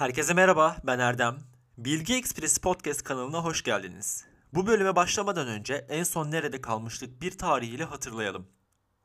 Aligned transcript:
Herkese 0.00 0.34
merhaba, 0.34 0.76
ben 0.84 0.98
Erdem. 0.98 1.38
Bilgi 1.78 2.14
Express 2.14 2.58
Podcast 2.58 3.02
kanalına 3.02 3.44
hoş 3.44 3.62
geldiniz. 3.62 4.24
Bu 4.54 4.66
bölüme 4.66 4.96
başlamadan 4.96 5.48
önce 5.48 5.86
en 5.88 6.02
son 6.02 6.30
nerede 6.30 6.60
kalmıştık 6.60 7.22
bir 7.22 7.38
tarihiyle 7.38 7.84
hatırlayalım. 7.84 8.48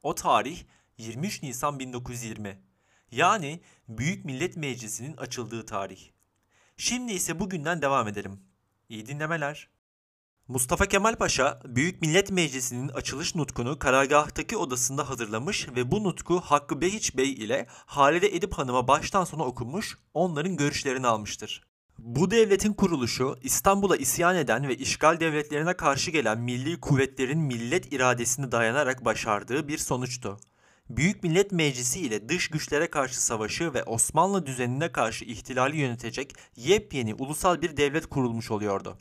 O 0.04 0.16
tarih 0.16 0.64
23 0.98 1.44
Nisan 1.44 1.80
1920. 1.80 2.62
Yani 3.12 3.62
Büyük 3.88 4.26
Millet 4.26 4.58
Meclisi'nin 4.58 5.18
açıldığı 5.18 5.66
tarih. 5.66 6.10
Şimdi 6.78 7.14
ise 7.14 7.40
bugünden 7.40 7.82
devam 7.82 8.08
edelim. 8.08 8.40
İyi 8.90 9.06
dinlemeler. 9.06 9.70
Mustafa 10.48 10.86
Kemal 10.86 11.16
Paşa, 11.16 11.60
Büyük 11.66 12.02
Millet 12.02 12.32
Meclisi'nin 12.32 12.88
açılış 12.88 13.36
nutkunu 13.36 13.80
karargahtaki 13.80 14.58
odasında 14.58 15.10
hazırlamış 15.10 15.68
ve 15.76 15.92
bu 15.92 16.04
nutku 16.04 16.42
Hakkı 16.42 16.82
Behiç 16.82 17.18
Bey 17.18 17.34
ile 17.34 17.66
Halide 17.70 18.36
Edip 18.36 18.54
Hanım'a 18.54 18.88
baştan 18.88 19.24
sona 19.24 19.44
okunmuş, 19.44 19.98
onların 20.14 20.58
görüşlerini 20.58 21.08
almıştır. 21.08 21.64
Bu 22.00 22.32
devletin 22.32 22.74
kuruluşu 22.74 23.38
İstanbul'a 23.44 23.96
isyan 23.96 24.36
eden 24.36 24.68
ve 24.68 24.76
işgal 24.78 25.20
devletlerine 25.20 25.74
karşı 25.74 26.12
gelen 26.12 26.40
milli 26.40 26.80
kuvvetlerin 26.80 27.40
millet 27.40 27.94
iradesine 27.94 28.52
dayanarak 28.52 29.06
başardığı 29.06 29.68
bir 29.68 29.78
sonuçtu. 29.78 30.38
Büyük 30.90 31.24
Millet 31.24 31.52
Meclisi 31.52 32.00
ile 32.00 32.30
dış 32.30 32.48
güçlere 32.48 32.88
karşı 32.88 33.24
savaşı 33.24 33.74
ve 33.74 33.84
Osmanlı 33.84 34.46
düzenine 34.46 34.92
karşı 34.92 35.26
ihtilali 35.26 35.78
yönetecek 35.78 36.36
yepyeni 36.56 37.14
ulusal 37.14 37.62
bir 37.62 37.78
devlet 37.78 38.06
kurulmuş 38.06 38.52
oluyordu. 38.52 38.98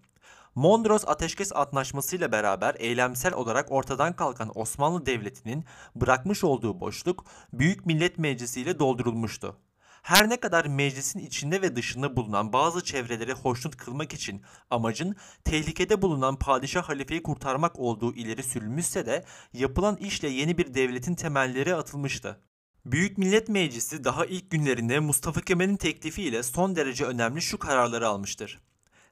Mondros 0.55 1.05
Ateşkes 1.07 1.53
Antlaşması 1.53 2.17
ile 2.17 2.33
beraber 2.33 2.75
eylemsel 2.79 3.35
olarak 3.35 3.73
ortadan 3.73 4.17
kalkan 4.17 4.51
Osmanlı 4.55 5.07
Devleti'nin 5.07 5.65
bırakmış 5.95 6.45
olduğu 6.45 6.81
boşluk 6.81 7.25
Büyük 7.53 7.87
Millet 7.87 8.19
Meclisi 8.19 8.61
ile 8.61 8.79
doldurulmuştu. 8.79 9.57
Her 10.03 10.31
ne 10.31 10.37
kadar 10.37 10.65
meclisin 10.65 11.19
içinde 11.19 11.63
ve 11.63 11.77
dışında 11.77 12.17
bulunan 12.17 12.53
bazı 12.53 12.85
çevreleri 12.85 13.33
hoşnut 13.33 13.77
kılmak 13.77 14.13
için 14.13 14.43
amacın 14.71 15.17
tehlikede 15.45 16.03
bulunan 16.03 16.37
padişah 16.39 16.89
halifeyi 16.89 17.23
kurtarmak 17.23 17.79
olduğu 17.79 18.15
ileri 18.15 18.43
sürülmüşse 18.43 19.07
de 19.07 19.25
yapılan 19.53 19.97
işle 19.97 20.29
yeni 20.29 20.59
bir 20.59 20.75
devletin 20.75 21.15
temelleri 21.15 21.75
atılmıştı. 21.75 22.41
Büyük 22.85 23.19
Millet 23.19 23.49
Meclisi 23.49 24.05
daha 24.05 24.27
ilk 24.27 24.51
günlerinde 24.51 25.01
Mustafa 25.01 25.41
Kemal'in 25.41 25.77
teklifiyle 25.77 26.43
son 26.43 26.77
derece 26.77 27.05
önemli 27.05 27.43
şu 27.43 27.59
kararları 27.59 28.09
almıştır. 28.09 28.61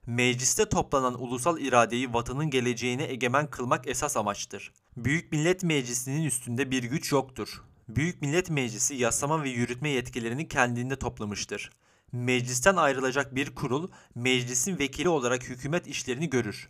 Mecliste 0.06 0.68
toplanan 0.68 1.22
ulusal 1.22 1.58
iradeyi 1.58 2.14
vatanın 2.14 2.50
geleceğine 2.50 3.04
egemen 3.04 3.50
kılmak 3.50 3.88
esas 3.88 4.16
amaçtır. 4.16 4.72
Büyük 4.96 5.32
Millet 5.32 5.62
Meclisi'nin 5.62 6.24
üstünde 6.24 6.70
bir 6.70 6.82
güç 6.82 7.12
yoktur. 7.12 7.62
Büyük 7.88 8.22
Millet 8.22 8.50
Meclisi 8.50 8.94
yasama 8.94 9.42
ve 9.42 9.48
yürütme 9.48 9.88
yetkilerini 9.88 10.48
kendinde 10.48 10.96
toplamıştır. 10.96 11.70
Meclisten 12.12 12.76
ayrılacak 12.76 13.34
bir 13.34 13.54
kurul, 13.54 13.90
meclisin 14.14 14.78
vekili 14.78 15.08
olarak 15.08 15.44
hükümet 15.44 15.86
işlerini 15.86 16.30
görür. 16.30 16.68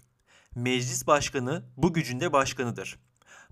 Meclis 0.54 1.06
başkanı 1.06 1.64
bu 1.76 1.92
gücünde 1.92 2.32
başkanıdır. 2.32 2.98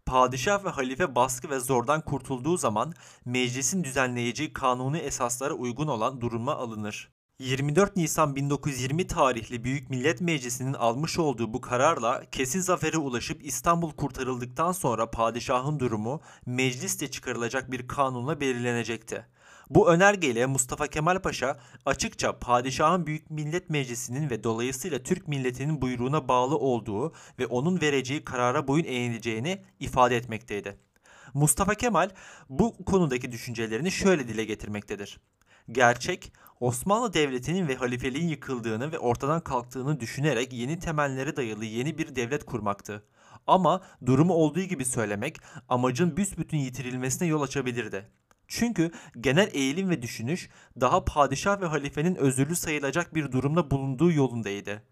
Padişah 0.06 0.64
ve 0.64 0.68
halife 0.68 1.14
baskı 1.14 1.50
ve 1.50 1.60
zordan 1.60 2.04
kurtulduğu 2.04 2.56
zaman 2.56 2.92
meclisin 3.24 3.84
düzenleyeceği 3.84 4.52
kanuni 4.52 4.98
esaslara 4.98 5.54
uygun 5.54 5.86
olan 5.86 6.20
duruma 6.20 6.54
alınır. 6.54 7.19
24 7.40 7.96
Nisan 7.96 8.36
1920 8.36 9.06
tarihli 9.06 9.64
Büyük 9.64 9.90
Millet 9.90 10.20
Meclisi'nin 10.20 10.72
almış 10.72 11.18
olduğu 11.18 11.52
bu 11.52 11.60
kararla 11.60 12.24
kesin 12.32 12.60
zafere 12.60 12.98
ulaşıp 12.98 13.46
İstanbul 13.46 13.92
kurtarıldıktan 13.92 14.72
sonra 14.72 15.10
padişahın 15.10 15.78
durumu 15.78 16.20
mecliste 16.46 17.10
çıkarılacak 17.10 17.70
bir 17.70 17.88
kanunla 17.88 18.40
belirlenecekti. 18.40 19.26
Bu 19.70 19.90
önergeyle 19.90 20.46
Mustafa 20.46 20.86
Kemal 20.86 21.18
Paşa 21.18 21.58
açıkça 21.86 22.38
padişahın 22.38 23.06
Büyük 23.06 23.30
Millet 23.30 23.70
Meclisi'nin 23.70 24.30
ve 24.30 24.44
dolayısıyla 24.44 25.02
Türk 25.02 25.28
milletinin 25.28 25.82
buyruğuna 25.82 26.28
bağlı 26.28 26.58
olduğu 26.58 27.12
ve 27.38 27.46
onun 27.46 27.80
vereceği 27.80 28.24
karara 28.24 28.68
boyun 28.68 28.84
eğileceğini 28.84 29.64
ifade 29.78 30.16
etmekteydi. 30.16 30.76
Mustafa 31.34 31.74
Kemal 31.74 32.10
bu 32.48 32.84
konudaki 32.84 33.32
düşüncelerini 33.32 33.90
şöyle 33.90 34.28
dile 34.28 34.44
getirmektedir. 34.44 35.20
Gerçek, 35.72 36.32
Osmanlı 36.60 37.12
Devleti'nin 37.12 37.68
ve 37.68 37.74
halifeliğin 37.74 38.28
yıkıldığını 38.28 38.92
ve 38.92 38.98
ortadan 38.98 39.40
kalktığını 39.40 40.00
düşünerek 40.00 40.52
yeni 40.52 40.78
temellere 40.78 41.36
dayalı 41.36 41.64
yeni 41.64 41.98
bir 41.98 42.16
devlet 42.16 42.44
kurmaktı. 42.44 43.04
Ama 43.46 43.80
durumu 44.06 44.34
olduğu 44.34 44.60
gibi 44.60 44.84
söylemek 44.84 45.36
amacın 45.68 46.16
büsbütün 46.16 46.58
yitirilmesine 46.58 47.28
yol 47.28 47.42
açabilirdi. 47.42 48.08
Çünkü 48.48 48.92
genel 49.20 49.50
eğilim 49.52 49.90
ve 49.90 50.02
düşünüş 50.02 50.50
daha 50.80 51.04
padişah 51.04 51.60
ve 51.60 51.66
halifenin 51.66 52.14
özürlü 52.14 52.56
sayılacak 52.56 53.14
bir 53.14 53.32
durumda 53.32 53.70
bulunduğu 53.70 54.12
yolundaydı. 54.12 54.82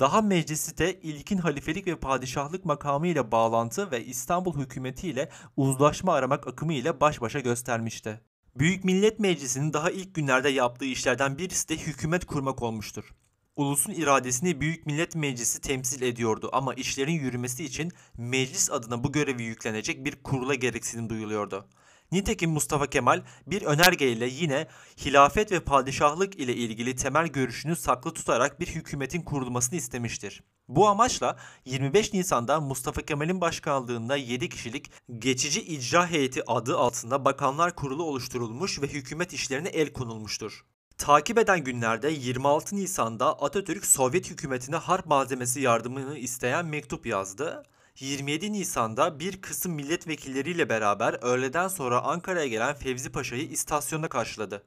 Daha 0.00 0.22
mecliste 0.22 1.00
ilkin 1.00 1.38
halifelik 1.38 1.86
ve 1.86 1.96
padişahlık 1.96 2.64
makamı 2.64 3.06
ile 3.06 3.32
bağlantı 3.32 3.90
ve 3.90 4.04
İstanbul 4.04 4.60
hükümeti 4.60 5.08
ile 5.08 5.28
uzlaşma 5.56 6.14
aramak 6.14 6.46
akımı 6.46 6.72
ile 6.72 7.00
baş 7.00 7.20
başa 7.20 7.40
göstermişti. 7.40 8.31
Büyük 8.56 8.84
Millet 8.84 9.18
Meclisi'nin 9.18 9.72
daha 9.72 9.90
ilk 9.90 10.14
günlerde 10.14 10.48
yaptığı 10.48 10.84
işlerden 10.84 11.38
birisi 11.38 11.68
de 11.68 11.76
hükümet 11.76 12.24
kurmak 12.24 12.62
olmuştur. 12.62 13.14
Ulusun 13.56 13.92
iradesini 13.92 14.60
Büyük 14.60 14.86
Millet 14.86 15.14
Meclisi 15.14 15.60
temsil 15.60 16.02
ediyordu 16.02 16.50
ama 16.52 16.74
işlerin 16.74 17.12
yürümesi 17.12 17.64
için 17.64 17.92
meclis 18.16 18.70
adına 18.70 19.04
bu 19.04 19.12
görevi 19.12 19.42
yüklenecek 19.42 20.04
bir 20.04 20.16
kurula 20.22 20.54
gereksinim 20.54 21.08
duyuluyordu. 21.08 21.68
Nitekim 22.12 22.50
Mustafa 22.50 22.86
Kemal 22.86 23.22
bir 23.46 23.62
önergeyle 23.62 24.26
yine 24.26 24.66
hilafet 25.04 25.52
ve 25.52 25.60
padişahlık 25.60 26.34
ile 26.34 26.54
ilgili 26.54 26.96
temel 26.96 27.26
görüşünü 27.26 27.76
saklı 27.76 28.12
tutarak 28.12 28.60
bir 28.60 28.66
hükümetin 28.66 29.22
kurulmasını 29.22 29.78
istemiştir. 29.78 30.42
Bu 30.76 30.88
amaçla 30.88 31.36
25 31.64 32.12
Nisan'da 32.12 32.60
Mustafa 32.60 33.02
Kemal'in 33.02 33.40
başkanlığında 33.40 34.16
7 34.16 34.48
kişilik 34.48 34.90
Geçici 35.18 35.62
İcra 35.62 36.10
Heyeti 36.10 36.50
adı 36.50 36.78
altında 36.78 37.24
Bakanlar 37.24 37.76
Kurulu 37.76 38.04
oluşturulmuş 38.04 38.82
ve 38.82 38.86
hükümet 38.86 39.32
işlerine 39.32 39.68
el 39.68 39.92
konulmuştur. 39.92 40.64
Takip 40.98 41.38
eden 41.38 41.64
günlerde 41.64 42.10
26 42.10 42.76
Nisan'da 42.76 43.40
Atatürk 43.40 43.86
Sovyet 43.86 44.30
hükümetine 44.30 44.76
harp 44.76 45.06
malzemesi 45.06 45.60
yardımını 45.60 46.18
isteyen 46.18 46.66
mektup 46.66 47.06
yazdı 47.06 47.62
27 48.00 48.52
Nisan'da 48.52 49.20
bir 49.20 49.40
kısım 49.40 49.72
milletvekilleriyle 49.72 50.68
beraber 50.68 51.18
öğleden 51.22 51.68
sonra 51.68 52.02
Ankara'ya 52.02 52.46
gelen 52.46 52.74
Fevzi 52.74 53.12
Paşa'yı 53.12 53.48
istasyonda 53.48 54.08
karşıladı. 54.08 54.64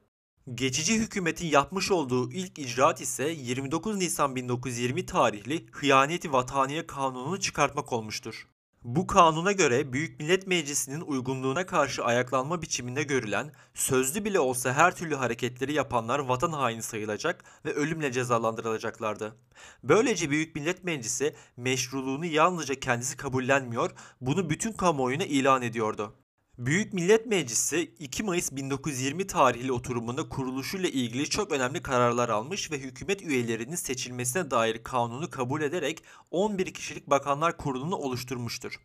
Geçici 0.54 0.94
hükümetin 0.94 1.46
yapmış 1.46 1.90
olduğu 1.90 2.32
ilk 2.32 2.58
icraat 2.58 3.00
ise 3.00 3.28
29 3.28 3.96
Nisan 3.96 4.36
1920 4.36 5.06
tarihli 5.06 5.66
Hıyaneti 5.72 6.32
Vataniye 6.32 6.86
Kanunu'nu 6.86 7.40
çıkartmak 7.40 7.92
olmuştur. 7.92 8.48
Bu 8.82 9.06
kanuna 9.06 9.52
göre 9.52 9.92
Büyük 9.92 10.20
Millet 10.20 10.46
Meclisi'nin 10.46 11.00
uygunluğuna 11.00 11.66
karşı 11.66 12.04
ayaklanma 12.04 12.62
biçiminde 12.62 13.02
görülen, 13.02 13.52
sözlü 13.74 14.24
bile 14.24 14.40
olsa 14.40 14.72
her 14.72 14.96
türlü 14.96 15.14
hareketleri 15.14 15.72
yapanlar 15.72 16.18
vatan 16.18 16.52
haini 16.52 16.82
sayılacak 16.82 17.44
ve 17.64 17.72
ölümle 17.72 18.12
cezalandırılacaklardı. 18.12 19.36
Böylece 19.82 20.30
Büyük 20.30 20.54
Millet 20.54 20.84
Meclisi 20.84 21.34
meşruluğunu 21.56 22.26
yalnızca 22.26 22.74
kendisi 22.74 23.16
kabullenmiyor, 23.16 23.90
bunu 24.20 24.50
bütün 24.50 24.72
kamuoyuna 24.72 25.24
ilan 25.24 25.62
ediyordu. 25.62 26.25
Büyük 26.58 26.92
Millet 26.92 27.26
Meclisi 27.26 27.94
2 27.98 28.22
Mayıs 28.22 28.52
1920 28.52 29.26
tarihli 29.26 29.72
oturumunda 29.72 30.28
kuruluşuyla 30.28 30.88
ilgili 30.88 31.28
çok 31.28 31.52
önemli 31.52 31.82
kararlar 31.82 32.28
almış 32.28 32.70
ve 32.70 32.78
hükümet 32.78 33.22
üyelerinin 33.22 33.74
seçilmesine 33.74 34.50
dair 34.50 34.82
kanunu 34.82 35.30
kabul 35.30 35.62
ederek 35.62 36.02
11 36.30 36.74
kişilik 36.74 37.10
bakanlar 37.10 37.56
kurulunu 37.56 37.96
oluşturmuştur. 37.96 38.80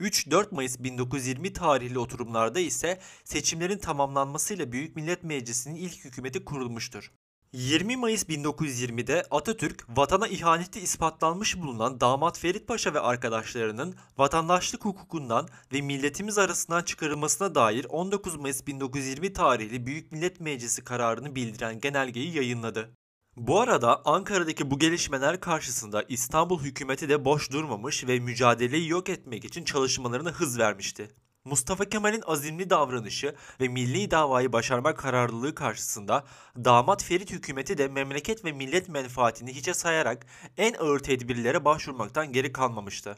3-4 0.00 0.54
Mayıs 0.54 0.78
1920 0.78 1.52
tarihli 1.52 1.98
oturumlarda 1.98 2.60
ise 2.60 3.00
seçimlerin 3.24 3.78
tamamlanmasıyla 3.78 4.72
Büyük 4.72 4.96
Millet 4.96 5.24
Meclisi'nin 5.24 5.76
ilk 5.76 6.04
hükümeti 6.04 6.44
kurulmuştur. 6.44 7.12
20 7.56 7.96
Mayıs 7.96 8.24
1920'de 8.24 9.24
Atatürk, 9.30 9.86
vatana 9.88 10.28
ihaneti 10.28 10.80
ispatlanmış 10.80 11.58
bulunan 11.58 12.00
damat 12.00 12.38
Ferit 12.38 12.68
Paşa 12.68 12.94
ve 12.94 13.00
arkadaşlarının 13.00 13.94
vatandaşlık 14.18 14.84
hukukundan 14.84 15.48
ve 15.72 15.80
milletimiz 15.80 16.38
arasından 16.38 16.82
çıkarılmasına 16.82 17.54
dair 17.54 17.86
19 17.88 18.36
Mayıs 18.36 18.66
1920 18.66 19.32
tarihli 19.32 19.86
Büyük 19.86 20.12
Millet 20.12 20.40
Meclisi 20.40 20.84
kararını 20.84 21.34
bildiren 21.34 21.80
genelgeyi 21.80 22.36
yayınladı. 22.36 22.90
Bu 23.36 23.60
arada 23.60 24.02
Ankara'daki 24.04 24.70
bu 24.70 24.78
gelişmeler 24.78 25.40
karşısında 25.40 26.04
İstanbul 26.08 26.62
hükümeti 26.62 27.08
de 27.08 27.24
boş 27.24 27.52
durmamış 27.52 28.06
ve 28.06 28.18
mücadeleyi 28.18 28.88
yok 28.88 29.08
etmek 29.08 29.44
için 29.44 29.64
çalışmalarına 29.64 30.30
hız 30.30 30.58
vermişti. 30.58 31.10
Mustafa 31.46 31.84
Kemal'in 31.84 32.22
azimli 32.26 32.70
davranışı 32.70 33.34
ve 33.60 33.68
milli 33.68 34.10
davayı 34.10 34.52
başarma 34.52 34.94
kararlılığı 34.94 35.54
karşısında 35.54 36.24
damat 36.56 37.04
Ferit 37.04 37.30
hükümeti 37.30 37.78
de 37.78 37.88
memleket 37.88 38.44
ve 38.44 38.52
millet 38.52 38.88
menfaatini 38.88 39.54
hiçe 39.54 39.74
sayarak 39.74 40.26
en 40.56 40.74
ağır 40.74 40.98
tedbirlere 40.98 41.64
başvurmaktan 41.64 42.32
geri 42.32 42.52
kalmamıştı. 42.52 43.16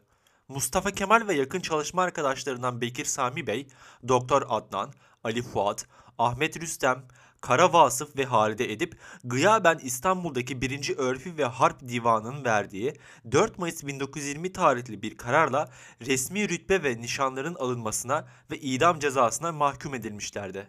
Mustafa 0.48 0.90
Kemal 0.90 1.28
ve 1.28 1.34
yakın 1.34 1.60
çalışma 1.60 2.02
arkadaşlarından 2.02 2.80
Bekir 2.80 3.04
Sami 3.04 3.46
Bey, 3.46 3.66
Doktor 4.08 4.42
Adnan, 4.48 4.92
Ali 5.25 5.42
Fuat, 5.42 5.86
Ahmet 6.19 6.60
Rüstem, 6.60 7.04
Kara 7.40 7.73
Vasıf 7.73 8.17
ve 8.17 8.25
Halide 8.25 8.73
Edip 8.73 8.99
gıyaben 9.25 9.79
İstanbul'daki 9.82 10.61
1. 10.61 10.99
Örfü 10.99 11.37
ve 11.37 11.44
Harp 11.44 11.88
Divanı'nın 11.88 12.44
verdiği 12.44 12.94
4 13.32 13.58
Mayıs 13.58 13.87
1920 13.87 14.52
tarihli 14.52 15.02
bir 15.02 15.17
kararla 15.17 15.70
resmi 16.06 16.49
rütbe 16.49 16.82
ve 16.82 17.00
nişanların 17.00 17.55
alınmasına 17.55 18.29
ve 18.50 18.58
idam 18.58 18.99
cezasına 18.99 19.52
mahkum 19.52 19.94
edilmişlerdi. 19.94 20.69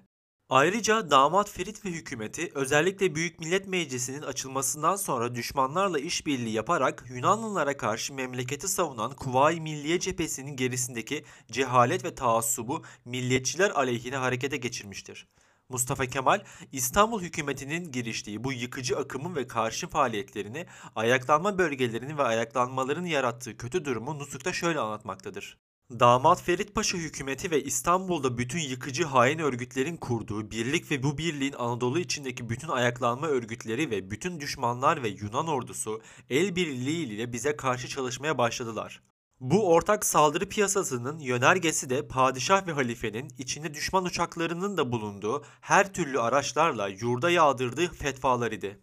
Ayrıca 0.49 1.11
damat 1.11 1.49
Ferit 1.49 1.85
ve 1.85 1.89
hükümeti 1.89 2.51
özellikle 2.55 3.15
Büyük 3.15 3.39
Millet 3.39 3.67
Meclisi'nin 3.67 4.21
açılmasından 4.21 4.95
sonra 4.95 5.35
düşmanlarla 5.35 5.99
işbirliği 5.99 6.53
yaparak 6.53 7.05
Yunanlılara 7.09 7.77
karşı 7.77 8.13
memleketi 8.13 8.67
savunan 8.67 9.11
Kuvayi 9.11 9.61
Milliye 9.61 9.99
cephesinin 9.99 10.55
gerisindeki 10.55 11.25
cehalet 11.51 12.03
ve 12.05 12.15
taassubu 12.15 12.83
milliyetçiler 13.05 13.69
aleyhine 13.69 14.15
harekete 14.15 14.57
geçirmiştir. 14.57 15.27
Mustafa 15.69 16.05
Kemal, 16.05 16.43
İstanbul 16.71 17.21
hükümetinin 17.21 17.91
giriştiği 17.91 18.43
bu 18.43 18.53
yıkıcı 18.53 18.97
akımın 18.97 19.35
ve 19.35 19.47
karşı 19.47 19.87
faaliyetlerini, 19.87 20.65
ayaklanma 20.95 21.57
bölgelerini 21.57 22.17
ve 22.17 22.23
ayaklanmaların 22.23 23.05
yarattığı 23.05 23.57
kötü 23.57 23.85
durumu 23.85 24.19
Nusuk'ta 24.19 24.53
şöyle 24.53 24.79
anlatmaktadır. 24.79 25.57
Damat 25.99 26.41
Ferit 26.41 26.75
Paşa 26.75 26.97
hükümeti 26.97 27.51
ve 27.51 27.63
İstanbul'da 27.63 28.37
bütün 28.37 28.59
yıkıcı 28.59 29.05
hain 29.05 29.39
örgütlerin 29.39 29.97
kurduğu 29.97 30.51
birlik 30.51 30.91
ve 30.91 31.03
bu 31.03 31.17
birliğin 31.17 31.53
Anadolu 31.53 31.99
içindeki 31.99 32.49
bütün 32.49 32.67
ayaklanma 32.67 33.27
örgütleri 33.27 33.91
ve 33.91 34.11
bütün 34.11 34.39
düşmanlar 34.39 35.03
ve 35.03 35.07
Yunan 35.07 35.47
ordusu 35.47 36.01
el 36.29 36.55
birliği 36.55 37.05
ile 37.05 37.33
bize 37.33 37.55
karşı 37.55 37.87
çalışmaya 37.87 38.37
başladılar. 38.37 39.01
Bu 39.39 39.73
ortak 39.73 40.05
saldırı 40.05 40.49
piyasasının 40.49 41.19
yönergesi 41.19 41.89
de 41.89 42.07
padişah 42.07 42.67
ve 42.67 42.71
halifenin 42.71 43.27
içinde 43.37 43.73
düşman 43.73 44.05
uçaklarının 44.05 44.77
da 44.77 44.91
bulunduğu 44.91 45.43
her 45.61 45.93
türlü 45.93 46.19
araçlarla 46.19 46.87
yurda 46.87 47.29
yağdırdığı 47.29 47.93
fetvalar 47.93 48.51
idi. 48.51 48.79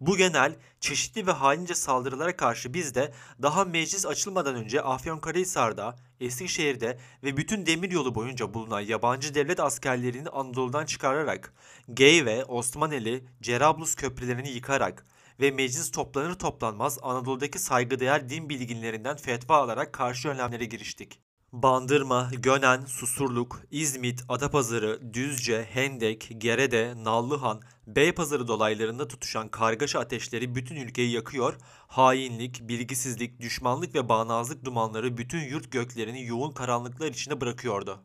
Bu 0.00 0.16
genel, 0.16 0.56
çeşitli 0.80 1.26
ve 1.26 1.32
haince 1.32 1.74
saldırılara 1.74 2.36
karşı 2.36 2.74
biz 2.74 2.94
de 2.94 3.12
daha 3.42 3.64
meclis 3.64 4.06
açılmadan 4.06 4.54
önce 4.54 4.82
Afyonkarahisar'da, 4.82 5.96
Eskişehir'de 6.20 6.98
ve 7.22 7.36
bütün 7.36 7.66
demiryolu 7.66 8.14
boyunca 8.14 8.54
bulunan 8.54 8.80
yabancı 8.80 9.34
devlet 9.34 9.60
askerlerini 9.60 10.28
Anadolu'dan 10.28 10.86
çıkararak, 10.86 11.54
Geyve, 11.94 12.44
Osmaneli, 12.44 13.24
Cerablus 13.42 13.94
köprülerini 13.94 14.50
yıkarak 14.50 15.04
ve 15.40 15.50
meclis 15.50 15.90
toplanır 15.90 16.34
toplanmaz 16.34 16.98
Anadolu'daki 17.02 17.58
saygıdeğer 17.58 18.28
din 18.28 18.48
bilginlerinden 18.48 19.16
fetva 19.16 19.56
alarak 19.56 19.92
karşı 19.92 20.28
önlemlere 20.28 20.64
giriştik. 20.64 21.20
Bandırma, 21.52 22.30
Gönen, 22.32 22.84
Susurluk, 22.84 23.62
İzmit, 23.70 24.24
Adapazarı, 24.28 25.14
Düzce, 25.14 25.64
Hendek, 25.70 26.30
Gerede, 26.38 26.94
Nallıhan, 27.04 27.60
Beypazarı 27.86 28.48
dolaylarında 28.48 29.08
tutuşan 29.08 29.48
kargaşa 29.48 30.00
ateşleri 30.00 30.54
bütün 30.54 30.76
ülkeyi 30.76 31.10
yakıyor, 31.10 31.56
hainlik, 31.86 32.68
bilgisizlik, 32.68 33.40
düşmanlık 33.40 33.94
ve 33.94 34.08
bağnazlık 34.08 34.64
dumanları 34.64 35.16
bütün 35.16 35.40
yurt 35.40 35.72
göklerini 35.72 36.26
yoğun 36.26 36.52
karanlıklar 36.52 37.08
içinde 37.08 37.40
bırakıyordu. 37.40 37.98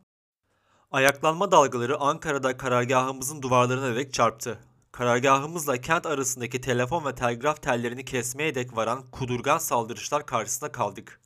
Ayaklanma 0.90 1.50
dalgaları 1.50 2.00
Ankara'da 2.00 2.56
karargahımızın 2.56 3.42
duvarlarına 3.42 3.96
dek 3.96 4.12
çarptı. 4.12 4.58
Karargahımızla 4.92 5.80
kent 5.80 6.06
arasındaki 6.06 6.60
telefon 6.60 7.04
ve 7.04 7.14
telgraf 7.14 7.62
tellerini 7.62 8.04
kesmeye 8.04 8.54
dek 8.54 8.76
varan 8.76 9.10
kudurgan 9.10 9.58
saldırışlar 9.58 10.26
karşısında 10.26 10.72
kaldık. 10.72 11.20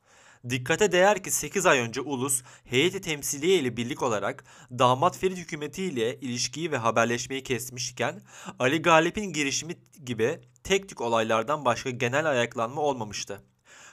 Dikkate 0.51 0.93
değer 0.93 1.23
ki 1.23 1.31
8 1.31 1.67
ay 1.67 1.79
önce 1.79 2.01
Ulus, 2.01 2.43
heyeti 2.65 3.01
temsiliye 3.01 3.59
ile 3.59 3.77
birlik 3.77 4.03
olarak 4.03 4.45
damat 4.71 5.19
Ferit 5.19 5.39
hükümeti 5.39 5.85
ile 5.85 6.21
ilişkiyi 6.21 6.73
ve 6.73 6.77
haberleşmeyi 6.77 7.43
kesmişken 7.43 8.23
Ali 8.59 8.83
Galip'in 8.83 9.33
girişimi 9.33 9.77
gibi 10.05 10.41
tek 10.65 10.89
tük 10.89 11.01
olaylardan 11.01 11.65
başka 11.65 11.91
genel 11.91 12.31
ayaklanma 12.31 12.81
olmamıştı. 12.81 13.43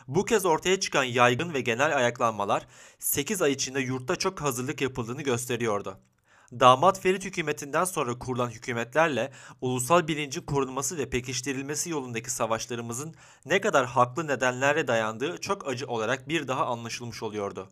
Bu 0.07 0.25
kez 0.25 0.45
ortaya 0.45 0.79
çıkan 0.79 1.03
yaygın 1.03 1.53
ve 1.53 1.61
genel 1.61 1.97
ayaklanmalar 1.97 2.67
8 2.99 3.41
ay 3.41 3.51
içinde 3.51 3.79
yurtta 3.79 4.15
çok 4.15 4.41
hazırlık 4.41 4.81
yapıldığını 4.81 5.21
gösteriyordu. 5.21 5.99
Damat 6.59 6.99
Ferit 6.99 7.25
hükümetinden 7.25 7.83
sonra 7.83 8.19
kurulan 8.19 8.49
hükümetlerle 8.49 9.31
ulusal 9.61 10.07
bilincin 10.07 10.41
korunması 10.41 10.97
ve 10.97 11.09
pekiştirilmesi 11.09 11.89
yolundaki 11.89 12.31
savaşlarımızın 12.31 13.15
ne 13.45 13.61
kadar 13.61 13.85
haklı 13.85 14.27
nedenlerle 14.27 14.87
dayandığı 14.87 15.37
çok 15.37 15.67
acı 15.67 15.87
olarak 15.87 16.29
bir 16.29 16.47
daha 16.47 16.65
anlaşılmış 16.65 17.23
oluyordu. 17.23 17.69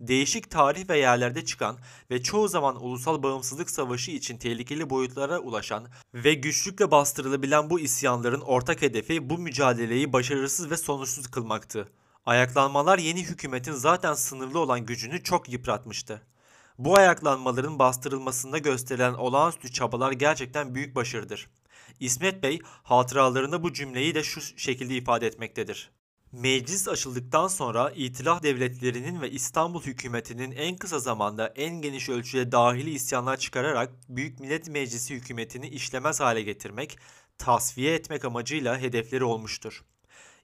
Değişik 0.00 0.50
tarih 0.50 0.88
ve 0.88 0.98
yerlerde 0.98 1.44
çıkan 1.44 1.78
ve 2.10 2.22
çoğu 2.22 2.48
zaman 2.48 2.84
ulusal 2.84 3.22
bağımsızlık 3.22 3.70
savaşı 3.70 4.10
için 4.10 4.38
tehlikeli 4.38 4.90
boyutlara 4.90 5.38
ulaşan 5.38 5.86
ve 6.14 6.34
güçlükle 6.34 6.90
bastırılabilen 6.90 7.70
bu 7.70 7.80
isyanların 7.80 8.40
ortak 8.40 8.82
hedefi 8.82 9.30
bu 9.30 9.38
mücadeleyi 9.38 10.12
başarısız 10.12 10.70
ve 10.70 10.76
sonuçsuz 10.76 11.26
kılmaktı. 11.26 11.92
Ayaklanmalar 12.26 12.98
yeni 12.98 13.24
hükümetin 13.24 13.72
zaten 13.72 14.14
sınırlı 14.14 14.58
olan 14.58 14.86
gücünü 14.86 15.22
çok 15.22 15.48
yıpratmıştı. 15.48 16.29
Bu 16.80 16.96
ayaklanmaların 16.96 17.78
bastırılmasında 17.78 18.58
gösterilen 18.58 19.14
olağanüstü 19.14 19.72
çabalar 19.72 20.12
gerçekten 20.12 20.74
büyük 20.74 20.94
başarıdır. 20.94 21.50
İsmet 22.00 22.42
Bey 22.42 22.60
hatıralarında 22.64 23.62
bu 23.62 23.72
cümleyi 23.72 24.14
de 24.14 24.22
şu 24.22 24.40
şekilde 24.40 24.94
ifade 24.94 25.26
etmektedir. 25.26 25.90
Meclis 26.32 26.88
açıldıktan 26.88 27.48
sonra 27.48 27.90
itilaf 27.90 28.42
devletlerinin 28.42 29.20
ve 29.20 29.30
İstanbul 29.30 29.82
hükümetinin 29.82 30.50
en 30.50 30.76
kısa 30.76 30.98
zamanda 30.98 31.48
en 31.48 31.82
geniş 31.82 32.08
ölçüde 32.08 32.52
dahili 32.52 32.90
isyanlar 32.90 33.36
çıkararak 33.36 33.92
Büyük 34.08 34.40
Millet 34.40 34.68
Meclisi 34.68 35.14
hükümetini 35.14 35.68
işlemez 35.68 36.20
hale 36.20 36.42
getirmek, 36.42 36.98
tasfiye 37.38 37.94
etmek 37.94 38.24
amacıyla 38.24 38.78
hedefleri 38.78 39.24
olmuştur. 39.24 39.84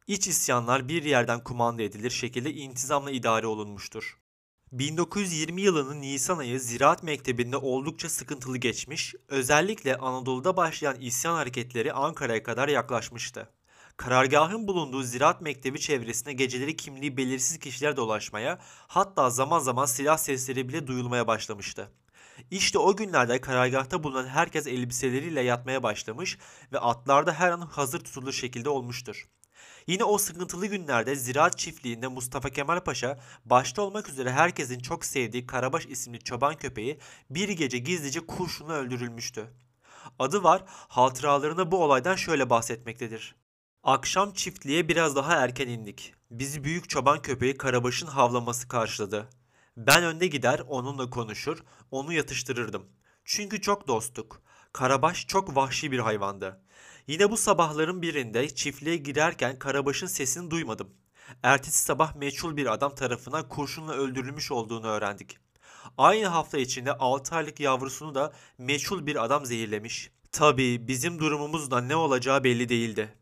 İç 0.06 0.27
isyanlar 0.27 0.88
bir 0.88 1.03
yerden 1.03 1.44
kumanda 1.44 1.83
edilir 1.83 2.11
şekilde 2.11 2.53
intizamla 2.53 3.11
idare 3.11 3.47
olunmuştur. 3.47 4.25
1920 4.72 5.62
yılının 5.62 6.00
Nisan 6.00 6.38
ayı 6.38 6.60
Ziraat 6.60 7.02
Mektebi'nde 7.02 7.56
oldukça 7.56 8.08
sıkıntılı 8.08 8.58
geçmiş, 8.58 9.14
özellikle 9.28 9.96
Anadolu'da 9.96 10.56
başlayan 10.56 11.00
isyan 11.00 11.34
hareketleri 11.34 11.92
Ankara'ya 11.92 12.42
kadar 12.42 12.68
yaklaşmıştı. 12.68 13.48
Karargahın 13.96 14.68
bulunduğu 14.68 15.02
Ziraat 15.02 15.40
Mektebi 15.40 15.80
çevresine 15.80 16.32
geceleri 16.32 16.76
kimliği 16.76 17.16
belirsiz 17.16 17.58
kişiler 17.58 17.96
dolaşmaya, 17.96 18.58
hatta 18.88 19.30
zaman 19.30 19.58
zaman 19.58 19.86
silah 19.86 20.16
sesleri 20.16 20.68
bile 20.68 20.86
duyulmaya 20.86 21.26
başlamıştı. 21.26 21.90
İşte 22.50 22.78
o 22.78 22.96
günlerde 22.96 23.40
karargahta 23.40 24.02
bulunan 24.02 24.26
herkes 24.26 24.66
elbiseleriyle 24.66 25.40
yatmaya 25.40 25.82
başlamış 25.82 26.38
ve 26.72 26.78
atlarda 26.78 27.32
her 27.32 27.50
an 27.50 27.60
hazır 27.60 28.00
tutulur 28.00 28.32
şekilde 28.32 28.68
olmuştur. 28.68 29.28
Yine 29.87 30.05
o 30.05 30.19
sıkıntılı 30.19 30.66
günlerde 30.66 31.16
ziraat 31.16 31.59
çiftliğinde 31.59 32.09
Mustafa 32.09 32.50
Kemal 32.50 32.81
Paşa 32.81 33.19
başta 33.45 33.83
olmak 33.83 34.09
üzere 34.09 34.33
herkesin 34.33 34.78
çok 34.78 35.05
sevdiği 35.05 35.47
Karabaş 35.47 35.87
isimli 35.87 36.19
çoban 36.19 36.57
köpeği 36.57 36.99
bir 37.31 37.49
gece 37.49 37.78
gizlice 37.78 38.21
kurşunla 38.26 38.73
öldürülmüştü. 38.73 39.47
Adı 40.19 40.43
var 40.43 40.62
hatıralarına 40.66 41.71
bu 41.71 41.85
olaydan 41.85 42.16
şöyle 42.16 42.50
bahsetmektedir. 42.50 43.35
Akşam 43.83 44.33
çiftliğe 44.33 44.88
biraz 44.88 45.16
daha 45.16 45.35
erken 45.35 45.69
indik. 45.69 46.14
Bizi 46.31 46.64
büyük 46.64 46.88
çoban 46.88 47.23
köpeği 47.23 47.57
Karabaş'ın 47.57 48.07
havlaması 48.07 48.69
karşıladı. 48.69 49.28
Ben 49.76 50.05
önde 50.05 50.26
gider 50.26 50.62
onunla 50.69 51.11
konuşur, 51.11 51.59
onu 51.90 52.12
yatıştırırdım. 52.12 52.87
Çünkü 53.25 53.61
çok 53.61 53.88
dostuk. 53.88 54.43
Karabaş 54.73 55.26
çok 55.26 55.57
vahşi 55.57 55.93
bir 55.93 55.99
hayvandı. 55.99 56.61
Yine 57.06 57.30
bu 57.30 57.36
sabahların 57.36 58.02
birinde 58.02 58.54
çiftliğe 58.54 58.96
girerken 58.96 59.58
Karabaş'ın 59.58 60.06
sesini 60.06 60.50
duymadım. 60.50 60.90
Ertesi 61.42 61.82
sabah 61.82 62.14
meçhul 62.14 62.56
bir 62.56 62.72
adam 62.72 62.94
tarafından 62.94 63.48
kurşunla 63.48 63.92
öldürülmüş 63.92 64.52
olduğunu 64.52 64.86
öğrendik. 64.86 65.38
Aynı 65.98 66.26
hafta 66.26 66.58
içinde 66.58 66.92
6 66.92 67.34
aylık 67.34 67.60
yavrusunu 67.60 68.14
da 68.14 68.32
meçhul 68.58 69.06
bir 69.06 69.25
adam 69.25 69.46
zehirlemiş. 69.46 70.10
Tabii 70.32 70.88
bizim 70.88 71.18
durumumuzda 71.18 71.80
ne 71.80 71.96
olacağı 71.96 72.44
belli 72.44 72.68
değildi. 72.68 73.14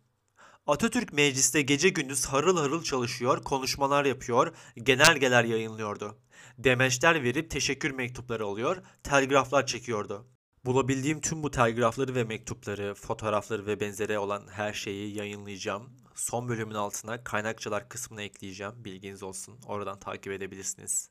Atatürk 0.66 1.12
mecliste 1.12 1.62
gece 1.62 1.88
gündüz 1.88 2.26
harıl 2.26 2.56
harıl 2.56 2.82
çalışıyor, 2.82 3.42
konuşmalar 3.42 4.04
yapıyor, 4.04 4.54
genelgeler 4.76 5.44
yayınlıyordu. 5.44 6.18
Demeçler 6.58 7.22
verip 7.22 7.50
teşekkür 7.50 7.90
mektupları 7.90 8.44
alıyor, 8.44 8.76
telgraflar 9.02 9.66
çekiyordu. 9.66 10.26
Bulabildiğim 10.64 11.20
tüm 11.20 11.42
bu 11.42 11.50
telgrafları 11.50 12.14
ve 12.14 12.24
mektupları, 12.24 12.94
fotoğrafları 12.94 13.66
ve 13.66 13.80
benzeri 13.80 14.18
olan 14.18 14.42
her 14.50 14.72
şeyi 14.72 15.16
yayınlayacağım. 15.16 15.90
Son 16.14 16.48
bölümün 16.48 16.74
altına 16.74 17.24
kaynakçalar 17.24 17.88
kısmına 17.88 18.22
ekleyeceğim. 18.22 18.72
Bilginiz 18.76 19.22
olsun. 19.22 19.58
Oradan 19.66 19.98
takip 19.98 20.32
edebilirsiniz. 20.32 21.10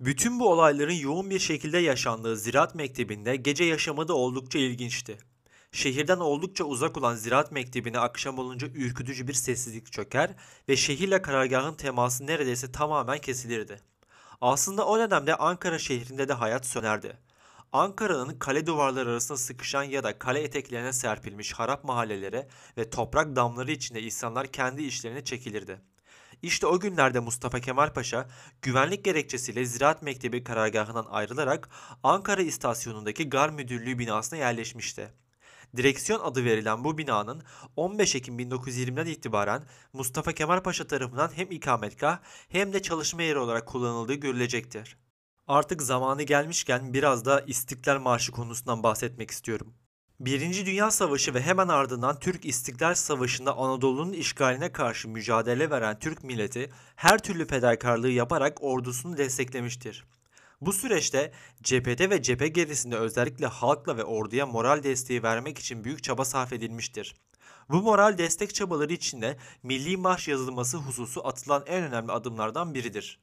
Bütün 0.00 0.40
bu 0.40 0.50
olayların 0.50 0.92
yoğun 0.92 1.30
bir 1.30 1.38
şekilde 1.38 1.78
yaşandığı 1.78 2.36
Ziraat 2.36 2.74
Mektebi'nde 2.74 3.36
gece 3.36 3.64
yaşamı 3.64 4.08
da 4.08 4.14
oldukça 4.14 4.58
ilginçti. 4.58 5.18
Şehirden 5.72 6.18
oldukça 6.18 6.64
uzak 6.64 6.96
olan 6.96 7.14
Ziraat 7.14 7.52
Mektebi'ne 7.52 7.98
akşam 7.98 8.38
olunca 8.38 8.66
ürkütücü 8.66 9.28
bir 9.28 9.32
sessizlik 9.32 9.92
çöker 9.92 10.34
ve 10.68 10.76
şehirle 10.76 11.22
karargahın 11.22 11.74
teması 11.74 12.26
neredeyse 12.26 12.72
tamamen 12.72 13.18
kesilirdi. 13.18 13.80
Aslında 14.40 14.86
o 14.86 14.98
dönemde 14.98 15.36
Ankara 15.36 15.78
şehrinde 15.78 16.28
de 16.28 16.32
hayat 16.32 16.66
sönerdi. 16.66 17.18
Ankara'nın 17.72 18.38
kale 18.38 18.66
duvarları 18.66 19.10
arasında 19.10 19.38
sıkışan 19.38 19.82
ya 19.82 20.04
da 20.04 20.18
kale 20.18 20.42
eteklerine 20.42 20.92
serpilmiş 20.92 21.52
harap 21.52 21.84
mahallelere 21.84 22.48
ve 22.78 22.90
toprak 22.90 23.36
damları 23.36 23.72
içinde 23.72 24.02
insanlar 24.02 24.46
kendi 24.46 24.82
işlerine 24.82 25.24
çekilirdi. 25.24 25.80
İşte 26.42 26.66
o 26.66 26.80
günlerde 26.80 27.20
Mustafa 27.20 27.60
Kemal 27.60 27.92
Paşa 27.92 28.28
güvenlik 28.62 29.04
gerekçesiyle 29.04 29.64
Ziraat 29.64 30.02
Mektebi 30.02 30.44
karargahından 30.44 31.06
ayrılarak 31.10 31.68
Ankara 32.02 32.42
istasyonundaki 32.42 33.28
gar 33.28 33.50
müdürlüğü 33.50 33.98
binasına 33.98 34.38
yerleşmişti. 34.38 35.12
Direksiyon 35.76 36.20
adı 36.20 36.44
verilen 36.44 36.84
bu 36.84 36.98
binanın 36.98 37.42
15 37.76 38.14
Ekim 38.14 38.38
1920'den 38.38 39.06
itibaren 39.06 39.64
Mustafa 39.92 40.32
Kemal 40.32 40.62
Paşa 40.62 40.86
tarafından 40.86 41.30
hem 41.36 41.50
ikametgah 41.50 42.18
hem 42.48 42.72
de 42.72 42.82
çalışma 42.82 43.22
yeri 43.22 43.38
olarak 43.38 43.66
kullanıldığı 43.66 44.14
görülecektir. 44.14 45.01
Artık 45.52 45.82
zamanı 45.82 46.22
gelmişken 46.22 46.94
biraz 46.94 47.24
da 47.24 47.40
İstiklal 47.46 48.00
Marşı 48.00 48.32
konusundan 48.32 48.82
bahsetmek 48.82 49.30
istiyorum. 49.30 49.74
Birinci 50.20 50.66
Dünya 50.66 50.90
Savaşı 50.90 51.34
ve 51.34 51.42
hemen 51.42 51.68
ardından 51.68 52.18
Türk 52.18 52.44
İstiklal 52.44 52.94
Savaşı'nda 52.94 53.56
Anadolu'nun 53.56 54.12
işgaline 54.12 54.72
karşı 54.72 55.08
mücadele 55.08 55.70
veren 55.70 55.98
Türk 55.98 56.24
milleti 56.24 56.70
her 56.96 57.18
türlü 57.18 57.46
fedakarlığı 57.46 58.10
yaparak 58.10 58.62
ordusunu 58.62 59.16
desteklemiştir. 59.16 60.04
Bu 60.60 60.72
süreçte 60.72 61.32
cephede 61.62 62.10
ve 62.10 62.22
cephe 62.22 62.48
gerisinde 62.48 62.96
özellikle 62.96 63.46
halkla 63.46 63.96
ve 63.96 64.04
orduya 64.04 64.46
moral 64.46 64.82
desteği 64.82 65.22
vermek 65.22 65.58
için 65.58 65.84
büyük 65.84 66.02
çaba 66.02 66.24
sarf 66.24 66.52
edilmiştir. 66.52 67.14
Bu 67.68 67.82
moral 67.82 68.18
destek 68.18 68.54
çabaları 68.54 68.92
içinde 68.92 69.36
Milli 69.62 69.96
Marş 69.96 70.28
yazılması 70.28 70.76
hususu 70.76 71.26
atılan 71.26 71.64
en 71.66 71.82
önemli 71.82 72.12
adımlardan 72.12 72.74
biridir. 72.74 73.18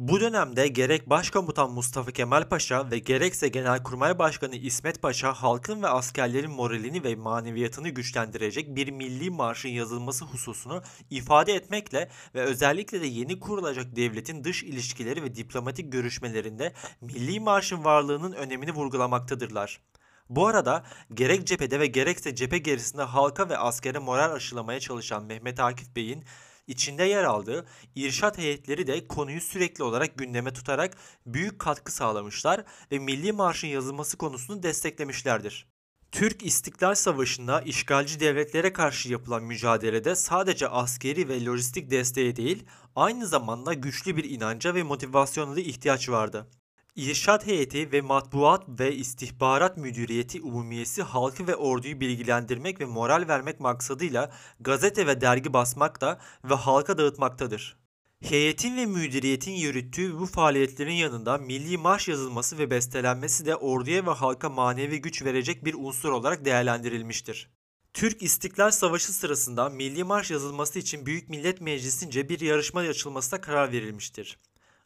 Bu 0.00 0.20
dönemde 0.20 0.68
gerek 0.68 1.10
Başkomutan 1.10 1.70
Mustafa 1.70 2.10
Kemal 2.10 2.48
Paşa 2.48 2.90
ve 2.90 2.98
gerekse 2.98 3.48
Genelkurmay 3.48 4.18
Başkanı 4.18 4.56
İsmet 4.56 5.02
Paşa 5.02 5.32
halkın 5.32 5.82
ve 5.82 5.88
askerlerin 5.88 6.50
moralini 6.50 7.04
ve 7.04 7.16
maneviyatını 7.16 7.88
güçlendirecek 7.88 8.76
bir 8.76 8.90
milli 8.90 9.30
marşın 9.30 9.68
yazılması 9.68 10.24
hususunu 10.24 10.82
ifade 11.10 11.54
etmekle 11.54 12.10
ve 12.34 12.40
özellikle 12.40 13.00
de 13.00 13.06
yeni 13.06 13.40
kurulacak 13.40 13.96
devletin 13.96 14.44
dış 14.44 14.62
ilişkileri 14.62 15.22
ve 15.22 15.34
diplomatik 15.34 15.92
görüşmelerinde 15.92 16.72
milli 17.00 17.40
marşın 17.40 17.84
varlığının 17.84 18.32
önemini 18.32 18.72
vurgulamaktadırlar. 18.72 19.80
Bu 20.28 20.46
arada 20.46 20.84
gerek 21.14 21.46
cephede 21.46 21.80
ve 21.80 21.86
gerekse 21.86 22.34
cephe 22.34 22.58
gerisinde 22.58 23.02
halka 23.02 23.48
ve 23.48 23.58
askere 23.58 23.98
moral 23.98 24.32
aşılamaya 24.32 24.80
çalışan 24.80 25.24
Mehmet 25.24 25.60
Akif 25.60 25.96
Bey'in 25.96 26.24
içinde 26.70 27.04
yer 27.04 27.24
aldığı 27.24 27.66
irşat 27.94 28.38
heyetleri 28.38 28.86
de 28.86 29.08
konuyu 29.08 29.40
sürekli 29.40 29.84
olarak 29.84 30.18
gündeme 30.18 30.52
tutarak 30.52 30.96
büyük 31.26 31.58
katkı 31.58 31.92
sağlamışlar 31.92 32.64
ve 32.92 32.98
Milli 32.98 33.32
Marş'ın 33.32 33.68
yazılması 33.68 34.16
konusunu 34.16 34.62
desteklemişlerdir. 34.62 35.66
Türk 36.12 36.42
İstiklal 36.42 36.94
Savaşı'nda 36.94 37.60
işgalci 37.60 38.20
devletlere 38.20 38.72
karşı 38.72 39.12
yapılan 39.12 39.44
mücadelede 39.44 40.14
sadece 40.14 40.68
askeri 40.68 41.28
ve 41.28 41.44
lojistik 41.44 41.90
desteğe 41.90 42.36
değil, 42.36 42.64
aynı 42.96 43.26
zamanda 43.26 43.74
güçlü 43.74 44.16
bir 44.16 44.24
inanca 44.24 44.74
ve 44.74 44.82
motivasyona 44.82 45.56
da 45.56 45.60
ihtiyaç 45.60 46.08
vardı. 46.08 46.46
İrşat 47.00 47.46
heyeti 47.46 47.92
ve 47.92 48.00
matbuat 48.00 48.64
ve 48.68 48.96
istihbarat 48.96 49.76
müdüriyeti 49.76 50.42
umumiyesi 50.42 51.02
halkı 51.02 51.46
ve 51.46 51.56
orduyu 51.56 52.00
bilgilendirmek 52.00 52.80
ve 52.80 52.84
moral 52.84 53.24
vermek 53.28 53.60
maksadıyla 53.60 54.32
gazete 54.60 55.06
ve 55.06 55.20
dergi 55.20 55.52
basmakta 55.52 56.20
ve 56.44 56.54
halka 56.54 56.98
dağıtmaktadır. 56.98 57.76
Heyetin 58.22 58.76
ve 58.76 58.86
müdüriyetin 58.86 59.52
yürüttüğü 59.52 60.18
bu 60.18 60.26
faaliyetlerin 60.26 60.92
yanında 60.92 61.38
milli 61.38 61.78
marş 61.78 62.08
yazılması 62.08 62.58
ve 62.58 62.70
bestelenmesi 62.70 63.46
de 63.46 63.56
orduya 63.56 64.06
ve 64.06 64.10
halka 64.10 64.48
manevi 64.48 65.00
güç 65.00 65.24
verecek 65.24 65.64
bir 65.64 65.74
unsur 65.74 66.10
olarak 66.10 66.44
değerlendirilmiştir. 66.44 67.50
Türk 67.92 68.22
İstiklal 68.22 68.70
Savaşı 68.70 69.12
sırasında 69.12 69.68
milli 69.68 70.04
marş 70.04 70.30
yazılması 70.30 70.78
için 70.78 71.06
Büyük 71.06 71.28
Millet 71.28 71.60
Meclisi'nce 71.60 72.28
bir 72.28 72.40
yarışma 72.40 72.80
açılmasına 72.80 73.40
karar 73.40 73.72
verilmiştir. 73.72 74.38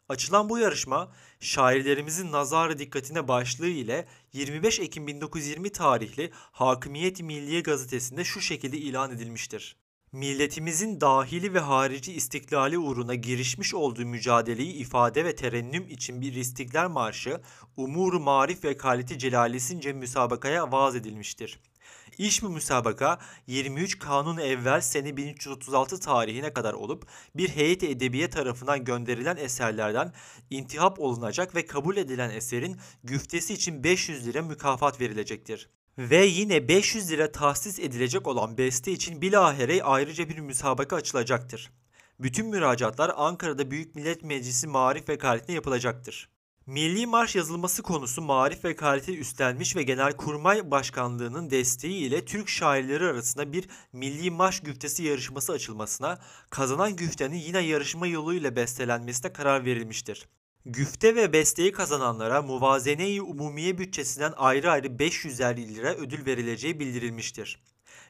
Açılan 0.09 0.49
bu 0.49 0.59
yarışma 0.59 1.11
şairlerimizin 1.39 2.31
nazarı 2.31 2.79
dikkatine 2.79 3.27
başlığı 3.27 3.67
ile 3.67 4.07
25 4.33 4.79
Ekim 4.79 5.07
1920 5.07 5.71
tarihli 5.71 6.31
Hakimiyet 6.33 7.21
Milliye 7.21 7.61
gazetesinde 7.61 8.23
şu 8.23 8.41
şekilde 8.41 8.77
ilan 8.77 9.11
edilmiştir. 9.11 9.75
Milletimizin 10.11 11.01
dahili 11.01 11.53
ve 11.53 11.59
harici 11.59 12.13
istiklali 12.13 12.77
uğruna 12.77 13.15
girişmiş 13.15 13.73
olduğu 13.73 14.05
mücadeleyi 14.05 14.73
ifade 14.73 15.25
ve 15.25 15.35
terennüm 15.35 15.87
için 15.89 16.21
bir 16.21 16.33
istiklal 16.33 16.89
marşı 16.89 17.41
umur 17.77 18.13
marif 18.13 18.63
ve 18.63 18.77
kalite 18.77 19.17
celalisince 19.17 19.93
müsabakaya 19.93 20.71
vaaz 20.71 20.95
edilmiştir. 20.95 21.59
İş 22.17 22.43
bu 22.43 22.49
müsabaka 22.49 23.19
23 23.47 23.99
Kanun 23.99 24.37
evvel 24.37 24.81
sene 24.81 25.17
1336 25.17 25.99
tarihine 25.99 26.53
kadar 26.53 26.73
olup 26.73 27.07
bir 27.35 27.49
heyet 27.49 27.83
edebiye 27.83 28.29
tarafından 28.29 28.83
gönderilen 28.83 29.37
eserlerden 29.37 30.13
intihap 30.49 30.99
olunacak 30.99 31.55
ve 31.55 31.65
kabul 31.65 31.97
edilen 31.97 32.29
eserin 32.29 32.79
güftesi 33.03 33.53
için 33.53 33.83
500 33.83 34.27
lira 34.27 34.41
mükafat 34.41 35.01
verilecektir. 35.01 35.69
Ve 35.97 36.25
yine 36.25 36.67
500 36.67 37.11
lira 37.11 37.31
tahsis 37.31 37.79
edilecek 37.79 38.27
olan 38.27 38.57
beste 38.57 38.91
için 38.91 39.21
bilahere 39.21 39.83
ayrıca 39.83 40.29
bir 40.29 40.39
müsabaka 40.39 40.95
açılacaktır. 40.95 41.71
Bütün 42.19 42.47
müracaatlar 42.47 43.11
Ankara'da 43.15 43.71
Büyük 43.71 43.95
Millet 43.95 44.23
Meclisi 44.23 44.67
Marif 44.67 45.09
Vekaletine 45.09 45.55
yapılacaktır. 45.55 46.34
Milli 46.67 47.05
Marş 47.05 47.35
yazılması 47.35 47.83
konusu 47.83 48.21
marif 48.21 48.65
ve 48.65 48.75
kalite 48.75 49.17
üstlenmiş 49.17 49.75
ve 49.75 49.83
Genelkurmay 49.83 50.71
Başkanlığı'nın 50.71 51.49
desteği 51.49 52.07
ile 52.07 52.25
Türk 52.25 52.49
şairleri 52.49 53.05
arasında 53.05 53.53
bir 53.53 53.67
Milli 53.93 54.31
Marş 54.31 54.59
güftesi 54.59 55.03
yarışması 55.03 55.53
açılmasına, 55.53 56.19
kazanan 56.49 56.95
güftenin 56.95 57.35
yine 57.35 57.59
yarışma 57.59 58.07
yoluyla 58.07 58.55
bestelenmesine 58.55 59.33
karar 59.33 59.65
verilmiştir. 59.65 60.29
Güfte 60.65 61.15
ve 61.15 61.33
besteyi 61.33 61.71
kazananlara 61.71 62.41
Muvazene-i 62.41 63.21
Umumiye 63.21 63.77
bütçesinden 63.77 64.33
ayrı 64.37 64.71
ayrı 64.71 64.99
550 64.99 65.75
lira 65.75 65.93
ödül 65.93 66.25
verileceği 66.25 66.79
bildirilmiştir. 66.79 67.63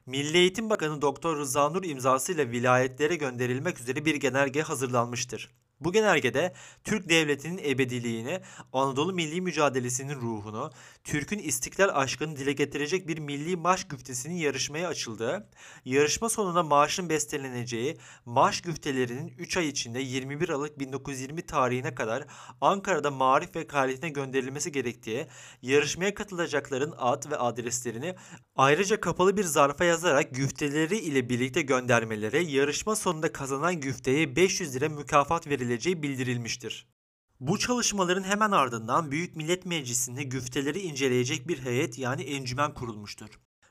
Milli 0.05 0.37
Eğitim 0.37 0.69
Bakanı 0.69 1.01
Doktor 1.01 1.37
Rıza 1.37 1.69
Nur 1.69 1.83
imzasıyla 1.83 2.51
vilayetlere 2.51 3.15
gönderilmek 3.15 3.79
üzere 3.79 4.05
bir 4.05 4.15
genelge 4.15 4.61
hazırlanmıştır. 4.61 5.49
Bu 5.79 5.91
genelgede 5.91 6.53
Türk 6.83 7.09
devletinin 7.09 7.57
ebediliğini, 7.57 8.41
Anadolu 8.73 9.13
milli 9.13 9.41
mücadelesinin 9.41 10.15
ruhunu, 10.15 10.71
Türk'ün 11.05 11.39
istiklal 11.39 11.89
aşkını 11.93 12.35
dile 12.35 12.53
getirecek 12.53 13.07
bir 13.07 13.17
milli 13.17 13.55
marş 13.55 13.87
güftesinin 13.87 14.35
yarışmaya 14.35 14.87
açıldığı, 14.87 15.49
yarışma 15.85 16.29
sonunda 16.29 16.63
marşın 16.63 17.09
besteleneceği 17.09 17.97
marş 18.25 18.61
güftelerinin 18.61 19.33
3 19.37 19.57
ay 19.57 19.67
içinde 19.67 19.99
21 19.99 20.49
Aralık 20.49 20.79
1920 20.79 21.41
tarihine 21.45 21.95
kadar 21.95 22.25
Ankara'da 22.61 23.11
marif 23.11 23.55
ve 23.55 23.67
kalitine 23.67 24.09
gönderilmesi 24.09 24.71
gerektiği, 24.71 25.27
yarışmaya 25.61 26.13
katılacakların 26.13 26.93
ad 26.97 27.31
ve 27.31 27.37
adreslerini 27.37 28.15
ayrıca 28.55 29.01
kapalı 29.01 29.37
bir 29.37 29.43
zarfa 29.43 29.85
yazarak 29.85 30.35
güfteleri 30.35 30.97
ile 30.97 31.29
birlikte 31.29 31.61
göndermeleri, 31.61 32.51
yarışma 32.51 32.95
sonunda 32.95 33.31
kazanan 33.31 33.79
güfteye 33.81 34.35
500 34.35 34.75
lira 34.75 34.89
mükafat 34.89 35.47
verileceği 35.47 36.03
bildirilmiştir. 36.03 36.94
Bu 37.39 37.59
çalışmaların 37.59 38.23
hemen 38.23 38.51
ardından 38.51 39.11
Büyük 39.11 39.35
Millet 39.35 39.65
Meclisi'nde 39.65 40.23
güfteleri 40.23 40.79
inceleyecek 40.79 41.47
bir 41.47 41.61
heyet 41.61 41.97
yani 41.97 42.21
encümen 42.21 42.73
kurulmuştur. 42.73 43.29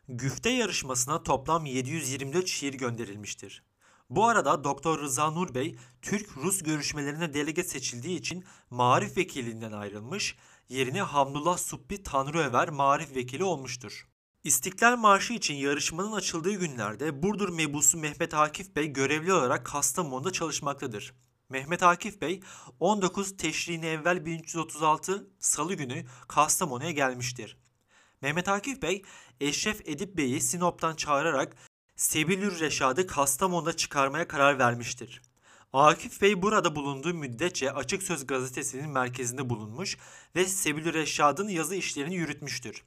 Güfte 0.09 0.51
yarışmasına 0.51 1.23
toplam 1.23 1.67
724 1.67 2.49
şiir 2.49 2.75
gönderilmiştir. 2.75 3.63
Bu 4.11 4.29
arada 4.29 4.65
Doktor 4.65 5.01
Rıza 5.01 5.31
Nur 5.31 5.55
Bey 5.55 5.77
Türk-Rus 6.03 6.63
görüşmelerine 6.63 7.35
delege 7.35 7.65
seçildiği 7.65 8.19
için 8.19 8.45
Marif 8.71 9.17
Vekilinden 9.17 9.73
ayrılmış, 9.73 10.37
yerine 10.69 11.03
Hamdullah 11.03 11.59
Subbi 11.59 12.03
Tanrıöver 12.03 12.69
Marif 12.69 13.17
Vekili 13.17 13.45
olmuştur. 13.45 14.09
İstiklal 14.45 14.97
Marşı 14.97 15.33
için 15.33 15.55
yarışmanın 15.55 16.13
açıldığı 16.13 16.55
günlerde 16.55 17.23
Burdur 17.23 17.49
mebusu 17.49 17.99
Mehmet 17.99 18.35
Akif 18.35 18.77
Bey 18.77 18.87
görevli 18.87 19.33
olarak 19.33 19.67
Kastamonu'da 19.67 20.31
çalışmaktadır. 20.31 21.15
Mehmet 21.49 21.83
Akif 21.83 22.21
Bey 22.21 22.41
19 22.81 23.37
Teşriğine 23.37 23.89
evvel 23.89 24.27
1336 24.27 25.27
Salı 25.39 25.75
günü 25.75 26.05
Kastamonu'ya 26.29 26.91
gelmiştir. 26.91 27.59
Mehmet 28.23 28.49
Akif 28.49 28.83
Bey 28.83 29.03
Eşref 29.41 29.89
Edip 29.89 30.17
Bey'i 30.17 30.41
Sinop'tan 30.41 30.97
çağırarak 30.97 31.57
Sebilür 31.97 32.61
Reşad'ı 32.61 33.07
Kastamonu'da 33.07 33.77
çıkarmaya 33.77 34.29
karar 34.29 34.59
vermiştir. 34.59 35.23
Akif 35.73 36.23
Bey 36.23 36.43
burada 36.43 36.77
bulunduğu 36.77 37.15
müddetçe 37.15 37.73
Açık 37.73 38.03
Söz 38.03 38.27
gazetesinin 38.27 38.91
merkezinde 38.91 39.51
bulunmuş 39.51 39.99
ve 40.37 40.47
Sebilür 40.47 40.95
Reşad'ın 40.95 41.49
yazı 41.49 41.75
işlerini 41.75 42.15
yürütmüştür. 42.15 42.85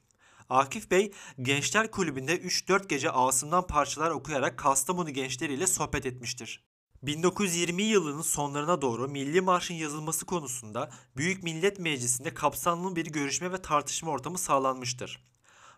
Akif 0.48 0.90
Bey 0.90 1.12
Gençler 1.42 1.90
Kulübü'nde 1.90 2.36
3-4 2.36 2.88
gece 2.88 3.10
Asım'dan 3.10 3.66
parçalar 3.66 4.10
okuyarak 4.10 4.58
Kastamonu 4.58 5.10
gençleriyle 5.10 5.66
sohbet 5.66 6.06
etmiştir. 6.06 6.64
1920 7.02 7.82
yılının 7.82 8.22
sonlarına 8.22 8.82
doğru 8.82 9.08
Milli 9.08 9.40
Marş'ın 9.40 9.74
yazılması 9.74 10.26
konusunda 10.26 10.90
Büyük 11.16 11.42
Millet 11.42 11.78
Meclisi'nde 11.78 12.34
kapsamlı 12.34 12.96
bir 12.96 13.06
görüşme 13.06 13.52
ve 13.52 13.62
tartışma 13.62 14.10
ortamı 14.10 14.38
sağlanmıştır. 14.38 15.24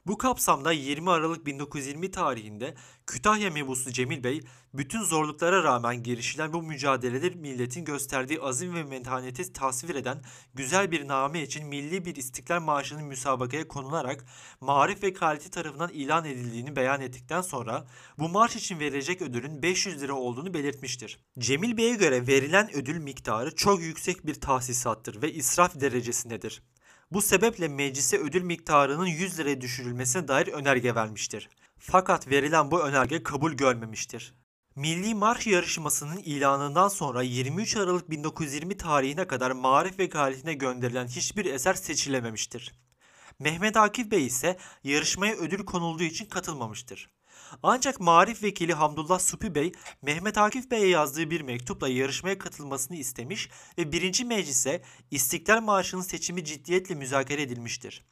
Bu 0.07 0.19
kapsamda 0.19 0.73
20 0.73 1.11
Aralık 1.11 1.47
1920 1.47 2.11
tarihinde 2.11 2.75
Kütahya 3.07 3.51
mebusu 3.51 3.93
Cemil 3.93 4.25
Bey, 4.25 4.41
bütün 4.75 5.03
zorluklara 5.03 5.65
rağmen 5.65 6.03
girişilen 6.03 6.53
bu 6.53 6.63
mücadelede 6.63 7.31
milletin 7.31 7.85
gösterdiği 7.85 8.41
azim 8.41 8.75
ve 8.75 8.85
mentaneti 8.85 9.53
tasvir 9.53 9.95
eden 9.95 10.23
güzel 10.55 10.91
bir 10.91 11.09
name 11.09 11.43
için 11.43 11.67
milli 11.67 12.05
bir 12.05 12.17
istiklal 12.17 12.61
maaşının 12.61 13.05
müsabakaya 13.05 13.69
konularak 13.69 14.25
Marif 14.61 15.03
ve 15.03 15.13
Kalite 15.13 15.51
tarafından 15.51 15.91
ilan 15.91 16.25
edildiğini 16.25 16.77
beyan 16.77 17.01
ettikten 17.01 17.43
sonra 17.43 17.87
bu 18.19 18.29
marş 18.29 18.57
için 18.57 18.81
verilecek 18.81 19.23
ödülün 19.23 19.63
500 19.63 20.03
lira 20.03 20.15
olduğunu 20.15 20.55
belirtmiştir. 20.55 21.19
Cemil 21.39 21.77
Bey'e 21.77 21.95
göre 21.95 22.27
verilen 22.27 22.75
ödül 22.75 22.99
miktarı 22.99 23.55
çok 23.55 23.81
yüksek 23.81 24.27
bir 24.27 24.35
tahsisattır 24.35 25.23
ve 25.23 25.33
israf 25.33 25.81
derecesindedir. 25.81 26.63
Bu 27.13 27.23
sebeple 27.23 27.69
meclise 27.69 28.19
ödül 28.19 28.43
miktarının 28.43 29.07
100 29.07 29.39
liraya 29.39 29.61
düşürülmesine 29.61 30.29
dair 30.29 30.49
önerge 30.49 30.95
vermiştir. 30.95 31.49
Fakat 31.79 32.29
verilen 32.29 32.71
bu 32.71 32.81
önerge 32.81 33.23
kabul 33.23 33.53
görmemiştir. 33.53 34.35
Milli 34.77 35.15
Marş 35.15 35.47
yarışmasının 35.47 36.17
ilanından 36.17 36.89
sonra 36.89 37.23
23 37.23 37.77
Aralık 37.77 38.11
1920 38.11 38.77
tarihine 38.77 39.27
kadar 39.27 39.51
Marif 39.51 39.99
ve 39.99 40.07
Galetine 40.07 40.55
gönderilen 40.55 41.07
hiçbir 41.07 41.45
eser 41.45 41.75
seçilememiştir. 41.75 42.73
Mehmet 43.39 43.77
Akif 43.77 44.11
Bey 44.11 44.27
ise 44.27 44.57
yarışmaya 44.85 45.37
ödül 45.37 45.65
konulduğu 45.65 46.03
için 46.03 46.27
katılmamıştır. 46.27 47.11
Ancak 47.63 48.01
Marif 48.01 48.43
Vekili 48.43 48.75
Hamdullah 48.75 49.19
Supi 49.19 49.55
Bey, 49.55 49.73
Mehmet 50.03 50.39
Akif 50.39 50.71
Bey'e 50.71 50.89
yazdığı 50.89 51.31
bir 51.31 51.41
mektupla 51.41 51.89
yarışmaya 51.89 52.39
katılmasını 52.39 52.97
istemiş 52.97 53.51
ve 53.79 53.93
birinci 53.93 54.25
meclise 54.25 54.83
İstiklal 55.11 55.61
Marşı'nın 55.61 56.03
seçimi 56.03 56.45
ciddiyetle 56.45 56.95
müzakere 56.95 57.43
edilmiştir. 57.43 58.05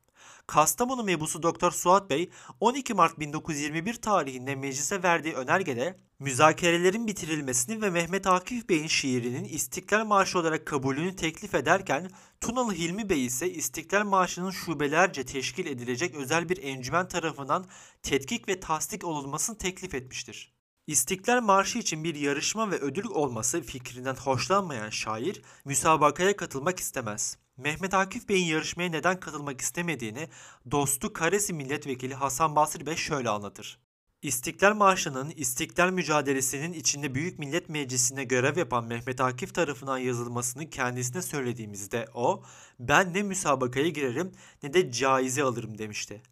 Kastamonu 0.47 1.03
mebusu 1.03 1.43
Doktor 1.43 1.71
Suat 1.71 2.11
Bey 2.11 2.31
12 2.61 2.95
Mart 2.95 3.19
1921 3.19 3.95
tarihinde 3.95 4.55
meclise 4.55 5.03
verdiği 5.03 5.35
önergede 5.35 5.97
müzakerelerin 6.19 7.07
bitirilmesini 7.07 7.83
ve 7.83 7.91
Mehmet 7.91 8.27
Akif 8.27 8.69
Bey'in 8.69 8.87
şiirinin 8.87 9.45
İstiklal 9.45 10.05
Marşı 10.05 10.39
olarak 10.39 10.67
kabulünü 10.67 11.17
teklif 11.17 11.55
ederken 11.55 12.11
Tunalı 12.41 12.73
Hilmi 12.73 13.09
Bey 13.09 13.27
ise 13.27 13.51
İstiklal 13.51 14.05
Marşı'nın 14.05 14.51
şubelerce 14.51 15.25
teşkil 15.25 15.67
edilecek 15.67 16.15
özel 16.15 16.49
bir 16.49 16.63
encümen 16.63 17.09
tarafından 17.09 17.67
tetkik 18.03 18.49
ve 18.49 18.61
tasdik 18.61 19.05
olunmasını 19.05 19.59
teklif 19.59 19.95
etmiştir. 19.95 20.55
İstiklal 20.87 21.41
Marşı 21.41 21.79
için 21.79 22.05
bir 22.05 22.15
yarışma 22.15 22.71
ve 22.71 22.79
ödül 22.79 23.05
olması 23.05 23.63
fikrinden 23.63 24.15
hoşlanmayan 24.15 24.91
şair 24.91 25.43
müsabakaya 25.65 26.37
katılmak 26.37 26.81
istemez. 26.81 27.39
Mehmet 27.57 27.95
Akif 27.95 28.29
Bey'in 28.29 28.47
yarışmaya 28.47 28.91
neden 28.91 29.21
katılmak 29.21 29.61
istemediğini 29.61 30.29
dostu 30.71 31.13
Karesi 31.13 31.53
Milletvekili 31.53 32.15
Hasan 32.15 32.57
Basri 32.57 32.87
Bey 32.87 32.97
şöyle 32.97 33.29
anlatır. 33.29 33.79
İstiklal 34.23 34.75
Marşı'nın 34.75 35.33
İstiklal 35.37 35.91
mücadelesinin 35.91 36.73
içinde 36.73 37.15
Büyük 37.15 37.39
Millet 37.39 37.69
Meclisi'nde 37.69 38.25
görev 38.25 38.59
yapan 38.59 38.85
Mehmet 38.85 39.21
Akif 39.21 39.55
tarafından 39.55 39.99
yazılmasını 39.99 40.71
kendisine 40.71 41.23
söylediğimizde 41.23 42.07
o, 42.15 42.43
ben 42.79 43.15
ne 43.15 43.23
müsabakaya 43.23 43.89
girerim 43.89 44.33
ne 44.63 44.75
de 44.75 44.93
caize 44.93 45.43
alırım 45.43 45.79
demişti. 45.79 46.23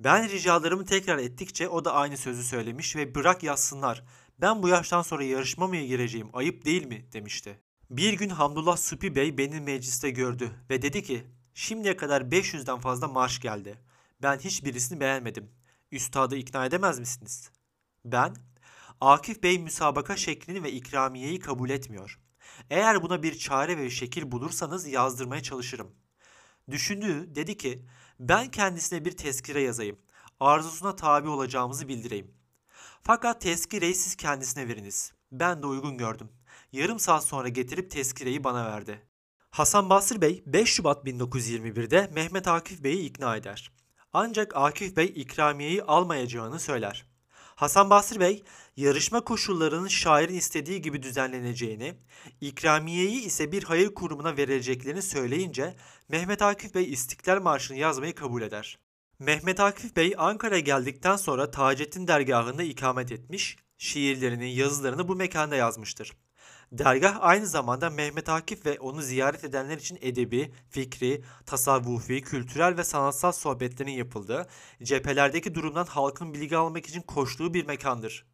Ben 0.00 0.28
ricalarımı 0.28 0.84
tekrar 0.84 1.18
ettikçe 1.18 1.68
o 1.68 1.84
da 1.84 1.92
aynı 1.92 2.16
sözü 2.16 2.42
söylemiş 2.42 2.96
ve 2.96 3.14
bırak 3.14 3.42
yazsınlar, 3.42 4.04
ben 4.40 4.62
bu 4.62 4.68
yaştan 4.68 5.02
sonra 5.02 5.24
yarışmamaya 5.24 5.86
gireceğim 5.86 6.28
ayıp 6.32 6.64
değil 6.64 6.86
mi 6.86 7.06
demişti. 7.12 7.60
Bir 7.90 8.12
gün 8.12 8.28
Hamdullah 8.28 8.76
Supi 8.76 9.14
Bey 9.14 9.38
beni 9.38 9.60
mecliste 9.60 10.10
gördü 10.10 10.50
ve 10.70 10.82
dedi 10.82 11.02
ki 11.02 11.26
şimdiye 11.54 11.96
kadar 11.96 12.22
500'den 12.22 12.78
fazla 12.80 13.08
marş 13.08 13.40
geldi. 13.40 13.78
Ben 14.22 14.38
hiçbirisini 14.38 15.00
beğenmedim. 15.00 15.59
Üstadı 15.92 16.36
ikna 16.36 16.66
edemez 16.66 16.98
misiniz? 16.98 17.50
Ben, 18.04 18.36
Akif 19.00 19.42
Bey 19.42 19.58
müsabaka 19.58 20.16
şeklini 20.16 20.62
ve 20.62 20.72
ikramiyeyi 20.72 21.38
kabul 21.38 21.70
etmiyor. 21.70 22.20
Eğer 22.70 23.02
buna 23.02 23.22
bir 23.22 23.38
çare 23.38 23.78
ve 23.78 23.90
şekil 23.90 24.32
bulursanız 24.32 24.86
yazdırmaya 24.86 25.42
çalışırım. 25.42 25.94
Düşündü, 26.70 27.34
dedi 27.34 27.56
ki 27.56 27.86
ben 28.20 28.50
kendisine 28.50 29.04
bir 29.04 29.16
tezkire 29.16 29.62
yazayım. 29.62 29.98
Arzusuna 30.40 30.96
tabi 30.96 31.28
olacağımızı 31.28 31.88
bildireyim. 31.88 32.34
Fakat 33.02 33.40
tezkireyi 33.40 33.94
siz 33.94 34.16
kendisine 34.16 34.68
veriniz. 34.68 35.12
Ben 35.32 35.62
de 35.62 35.66
uygun 35.66 35.98
gördüm. 35.98 36.28
Yarım 36.72 36.98
saat 36.98 37.24
sonra 37.24 37.48
getirip 37.48 37.90
tezkireyi 37.90 38.44
bana 38.44 38.64
verdi. 38.64 39.06
Hasan 39.50 39.90
Basri 39.90 40.20
Bey 40.20 40.42
5 40.46 40.68
Şubat 40.68 41.06
1921'de 41.06 42.10
Mehmet 42.14 42.48
Akif 42.48 42.84
Bey'i 42.84 43.06
ikna 43.06 43.36
eder. 43.36 43.72
Ancak 44.12 44.56
Akif 44.56 44.96
Bey 44.96 45.12
ikramiyeyi 45.16 45.82
almayacağını 45.82 46.60
söyler. 46.60 47.06
Hasan 47.32 47.90
Basri 47.90 48.20
Bey, 48.20 48.42
yarışma 48.76 49.20
koşullarının 49.20 49.88
şairin 49.88 50.34
istediği 50.34 50.82
gibi 50.82 51.02
düzenleneceğini, 51.02 51.94
ikramiyeyi 52.40 53.20
ise 53.20 53.52
bir 53.52 53.62
hayır 53.62 53.94
kurumuna 53.94 54.36
vereceklerini 54.36 55.02
söyleyince 55.02 55.76
Mehmet 56.08 56.42
Akif 56.42 56.74
Bey 56.74 56.92
İstiklal 56.92 57.42
Marşı'nı 57.42 57.76
yazmayı 57.76 58.14
kabul 58.14 58.42
eder. 58.42 58.78
Mehmet 59.18 59.60
Akif 59.60 59.96
Bey 59.96 60.14
Ankara'ya 60.18 60.60
geldikten 60.60 61.16
sonra 61.16 61.50
Taceddin 61.50 62.06
dergahında 62.06 62.62
ikamet 62.62 63.12
etmiş, 63.12 63.56
şiirlerini, 63.78 64.54
yazılarını 64.54 65.08
bu 65.08 65.16
mekanda 65.16 65.56
yazmıştır. 65.56 66.12
Dergah 66.72 67.18
aynı 67.20 67.46
zamanda 67.46 67.90
Mehmet 67.90 68.28
Akif 68.28 68.66
ve 68.66 68.80
onu 68.80 69.02
ziyaret 69.02 69.44
edenler 69.44 69.78
için 69.78 69.98
edebi, 70.00 70.52
fikri, 70.68 71.22
tasavvufi, 71.46 72.22
kültürel 72.22 72.76
ve 72.76 72.84
sanatsal 72.84 73.32
sohbetlerin 73.32 73.90
yapıldığı, 73.90 74.46
cephelerdeki 74.82 75.54
durumdan 75.54 75.86
halkın 75.86 76.34
bilgi 76.34 76.56
almak 76.56 76.86
için 76.86 77.00
koştuğu 77.00 77.54
bir 77.54 77.66
mekandır. 77.66 78.26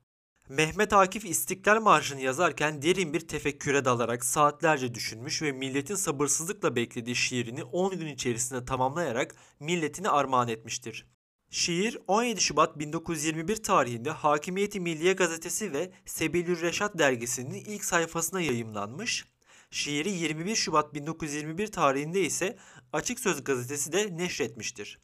Mehmet 0.49 0.93
Akif 0.93 1.25
İstiklal 1.25 1.81
Marşı'nı 1.81 2.21
yazarken 2.21 2.83
derin 2.83 3.13
bir 3.13 3.29
tefekküre 3.29 3.85
dalarak 3.85 4.25
saatlerce 4.25 4.95
düşünmüş 4.95 5.43
ve 5.43 5.53
milletin 5.53 5.95
sabırsızlıkla 5.95 6.77
beklediği 6.77 7.17
şiirini 7.17 7.65
10 7.65 7.99
gün 7.99 8.07
içerisinde 8.07 8.65
tamamlayarak 8.65 9.35
milletine 9.61 10.09
armağan 10.09 10.49
etmiştir. 10.49 11.07
Şiir 11.51 11.99
17 12.07 12.41
Şubat 12.41 12.79
1921 12.79 13.57
tarihinde 13.57 14.11
Hakimiyeti 14.11 14.81
Milliye 14.81 15.13
Gazetesi 15.13 15.73
ve 15.73 15.91
Sebilür 16.05 16.63
Reşat 16.63 16.99
dergisinin 16.99 17.55
ilk 17.55 17.85
sayfasına 17.85 18.41
yayımlanmış. 18.41 19.25
Şiiri 19.71 20.11
21 20.11 20.57
Şubat 20.57 20.95
1921 20.95 21.67
tarihinde 21.73 22.21
ise 22.21 22.57
Açık 22.93 23.21
Söz 23.21 23.45
gazetesi 23.45 23.93
de 23.93 24.17
neşretmiştir. 24.17 25.01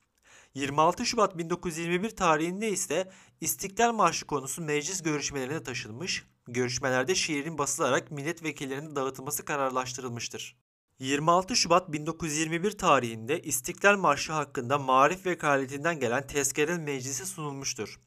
26 0.55 1.07
Şubat 1.07 1.39
1921 1.39 2.11
tarihinde 2.11 2.71
ise 2.71 3.13
İstiklal 3.41 3.93
Marşı 3.93 4.27
konusu 4.27 4.63
meclis 4.63 5.03
görüşmelerine 5.03 5.63
taşınmış, 5.63 6.25
görüşmelerde 6.47 7.15
şiirin 7.15 7.59
basılarak 7.59 8.11
milletvekillerine 8.11 8.97
dağıtılması 8.97 9.45
kararlaştırılmıştır. 9.45 10.62
26 11.03 11.57
Şubat 11.57 11.93
1921 11.93 12.71
tarihinde 12.71 13.43
İstiklal 13.43 13.97
Marşı 13.97 14.33
hakkında 14.33 14.79
Marif 14.79 15.27
Vekaletinden 15.27 16.01
gelen 16.01 16.27
tezkere 16.27 16.79
meclise 16.79 17.25
sunulmuştur. 17.25 18.01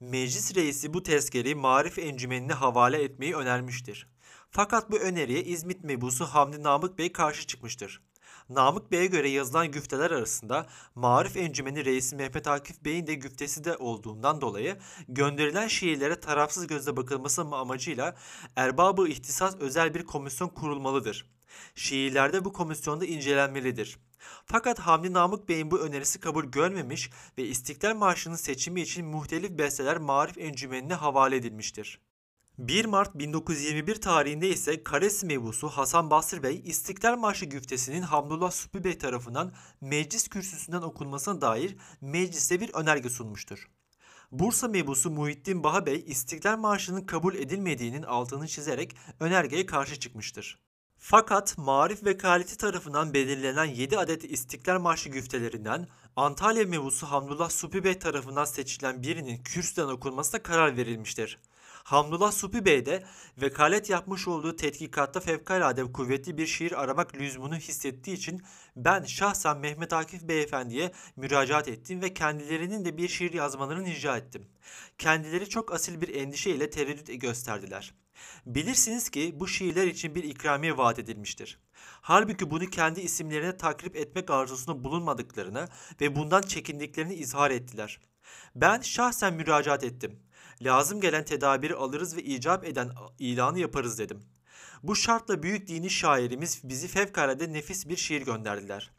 Meclis 0.00 0.54
reisi 0.54 0.94
bu 0.94 1.02
tezkereyi 1.02 1.54
Marif 1.54 1.98
Encümeni'ne 1.98 2.52
havale 2.52 3.02
etmeyi 3.02 3.36
önermiştir. 3.36 4.08
Fakat 4.50 4.90
bu 4.90 4.98
öneriye 4.98 5.44
İzmit 5.44 5.84
mebusu 5.84 6.24
Hamdi 6.24 6.62
Namık 6.62 6.98
Bey 6.98 7.12
karşı 7.12 7.46
çıkmıştır. 7.46 8.02
Namık 8.48 8.92
Bey'e 8.92 9.06
göre 9.06 9.28
yazılan 9.28 9.70
güfteler 9.70 10.10
arasında 10.10 10.66
Marif 10.94 11.36
Encümeni 11.36 11.84
Reisi 11.84 12.16
Mehmet 12.16 12.46
Akif 12.46 12.84
Bey'in 12.84 13.06
de 13.06 13.14
güftesi 13.14 13.64
de 13.64 13.76
olduğundan 13.76 14.40
dolayı 14.40 14.78
gönderilen 15.08 15.68
şiirlere 15.68 16.20
tarafsız 16.20 16.66
gözle 16.66 16.96
bakılması 16.96 17.42
amacıyla 17.42 18.16
Erbabı 18.56 19.08
İhtisas 19.08 19.56
özel 19.60 19.94
bir 19.94 20.04
komisyon 20.04 20.48
kurulmalıdır. 20.48 21.37
Şiirlerde 21.74 22.44
bu 22.44 22.52
komisyonda 22.52 23.06
incelenmelidir. 23.06 23.98
Fakat 24.46 24.78
Hamdi 24.78 25.12
Namık 25.12 25.48
Bey'in 25.48 25.70
bu 25.70 25.78
önerisi 25.78 26.20
kabul 26.20 26.44
görmemiş 26.44 27.10
ve 27.38 27.44
İstiklal 27.44 27.94
Marşı'nın 27.94 28.36
seçimi 28.36 28.80
için 28.80 29.06
muhtelif 29.06 29.50
besteler 29.50 29.98
Marif 29.98 30.38
Encümeni'ne 30.38 30.94
havale 30.94 31.36
edilmiştir. 31.36 32.00
1 32.58 32.84
Mart 32.84 33.14
1921 33.14 34.00
tarihinde 34.00 34.48
ise 34.48 34.84
Karesi 34.84 35.26
mebusu 35.26 35.68
Hasan 35.68 36.10
Basri 36.10 36.42
Bey 36.42 36.62
İstiklal 36.64 37.16
Marşı 37.16 37.44
güftesinin 37.44 38.02
Hamdullah 38.02 38.50
Sübbi 38.50 38.84
Bey 38.84 38.98
tarafından 38.98 39.52
meclis 39.80 40.28
kürsüsünden 40.28 40.82
okunmasına 40.82 41.40
dair 41.40 41.76
meclise 42.00 42.60
bir 42.60 42.74
önerge 42.74 43.08
sunmuştur. 43.08 43.68
Bursa 44.32 44.68
mebusu 44.68 45.10
Muhittin 45.10 45.64
Baha 45.64 45.86
Bey 45.86 46.04
İstiklal 46.06 46.58
Marşı'nın 46.58 47.06
kabul 47.06 47.34
edilmediğinin 47.34 48.02
altını 48.02 48.48
çizerek 48.48 48.96
önergeye 49.20 49.66
karşı 49.66 50.00
çıkmıştır. 50.00 50.67
Fakat 51.00 51.58
Marif 51.58 52.04
Vekaleti 52.04 52.56
tarafından 52.56 53.14
belirlenen 53.14 53.64
7 53.64 53.98
adet 53.98 54.24
İstiklal 54.24 54.80
Marşı 54.80 55.08
güftelerinden 55.08 55.88
Antalya 56.16 56.66
mebusu 56.66 57.06
Hamdullah 57.06 57.50
Supi 57.50 57.84
Bey 57.84 57.98
tarafından 57.98 58.44
seçilen 58.44 59.02
birinin 59.02 59.42
kürsüden 59.42 59.86
okunmasına 59.88 60.42
karar 60.42 60.76
verilmiştir. 60.76 61.38
Hamdullah 61.84 62.32
Supi 62.32 62.64
Bey 62.64 62.86
de 62.86 63.04
vekalet 63.42 63.90
yapmış 63.90 64.28
olduğu 64.28 64.56
tetkikatta 64.56 65.20
fevkalade 65.20 65.92
kuvvetli 65.92 66.38
bir 66.38 66.46
şiir 66.46 66.82
aramak 66.82 67.14
lüzumunu 67.14 67.56
hissettiği 67.56 68.16
için 68.16 68.42
ben 68.76 69.04
şahsen 69.04 69.58
Mehmet 69.58 69.92
Akif 69.92 70.22
Beyefendi'ye 70.22 70.92
müracaat 71.16 71.68
ettim 71.68 72.02
ve 72.02 72.14
kendilerinin 72.14 72.84
de 72.84 72.96
bir 72.96 73.08
şiir 73.08 73.32
yazmalarını 73.32 73.86
rica 73.86 74.16
ettim. 74.16 74.46
Kendileri 74.98 75.48
çok 75.48 75.72
asil 75.72 76.00
bir 76.00 76.14
endişeyle 76.14 76.70
tereddüt 76.70 77.20
gösterdiler. 77.20 77.94
Bilirsiniz 78.46 79.10
ki 79.10 79.32
bu 79.40 79.48
şiirler 79.48 79.86
için 79.86 80.14
bir 80.14 80.24
ikramiye 80.24 80.76
vaat 80.76 80.98
edilmiştir. 80.98 81.58
Halbuki 82.00 82.50
bunu 82.50 82.66
kendi 82.66 83.00
isimlerine 83.00 83.56
takrip 83.56 83.96
etmek 83.96 84.30
arzusunda 84.30 84.84
bulunmadıklarını 84.84 85.68
ve 86.00 86.16
bundan 86.16 86.42
çekindiklerini 86.42 87.14
izhar 87.14 87.50
ettiler. 87.50 88.00
Ben 88.54 88.80
şahsen 88.80 89.34
müracaat 89.34 89.84
ettim. 89.84 90.18
Lazım 90.62 91.00
gelen 91.00 91.24
tedabiri 91.24 91.74
alırız 91.74 92.16
ve 92.16 92.22
icap 92.22 92.64
eden 92.64 92.90
ilanı 93.18 93.58
yaparız 93.58 93.98
dedim. 93.98 94.22
Bu 94.82 94.96
şartla 94.96 95.42
büyük 95.42 95.68
dini 95.68 95.90
şairimiz 95.90 96.60
bizi 96.64 96.88
fevkalade 96.88 97.52
nefis 97.52 97.88
bir 97.88 97.96
şiir 97.96 98.22
gönderdiler. 98.22 98.90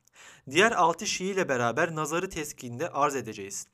Diğer 0.49 0.71
altı 0.71 1.07
şiirle 1.07 1.49
beraber 1.49 1.95
nazarı 1.95 2.29
teskinde 2.29 2.89
arz 2.89 3.15
edeceğiz. 3.15 3.67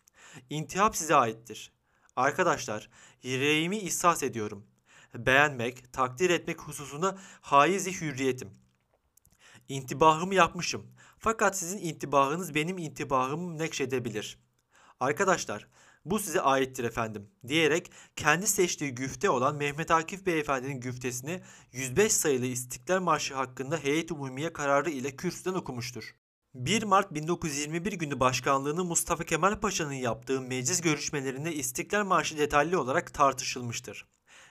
İntihap 0.50 0.96
size 0.96 1.16
aittir. 1.16 1.72
Arkadaşlar, 2.16 2.90
yüreğimi 3.24 3.78
ihsas 3.78 4.24
ediyorum. 4.24 4.66
Beğenmek, 5.18 5.94
takdir 5.94 6.30
etmek 6.30 6.62
hususunda 6.62 7.18
haizi 7.42 8.02
hürriyetim. 8.02 8.50
İntibahımı 9.70 10.36
yapmışım. 10.36 10.88
Fakat 11.18 11.58
sizin 11.58 11.78
intibahınız 11.78 12.56
benim 12.56 12.78
intibahımı 12.78 13.58
nekşedebilir. 13.58 14.40
Arkadaşlar, 15.00 15.68
bu 16.06 16.20
size 16.20 16.42
aittir 16.42 16.84
efendim 16.84 17.30
diyerek 17.48 17.92
kendi 18.16 18.48
seçtiği 18.48 18.96
güfte 18.96 19.30
olan 19.30 19.56
Mehmet 19.56 19.92
Akif 19.92 20.26
Beyefendi'nin 20.26 20.80
güftesini 20.80 21.42
105 21.72 22.14
sayılı 22.14 22.46
İstiklal 22.46 23.02
Marşı 23.02 23.36
hakkında 23.36 23.78
heyet 23.78 24.12
umumiye 24.12 24.54
kararı 24.54 24.90
ile 24.90 25.16
kürsüden 25.16 25.54
okumuştur. 25.54 26.16
1 26.56 26.84
Mart 26.84 27.14
1921 27.14 27.94
günü 27.94 28.20
başkanlığını 28.20 28.84
Mustafa 28.84 29.24
Kemal 29.24 29.60
Paşa'nın 29.60 29.94
yaptığı 29.94 30.42
meclis 30.42 30.82
görüşmelerinde 30.82 31.54
İstiklal 31.54 32.06
Marşı 32.06 32.38
detaylı 32.38 32.82
olarak 32.82 33.14
tartışılmıştır. 33.14 34.06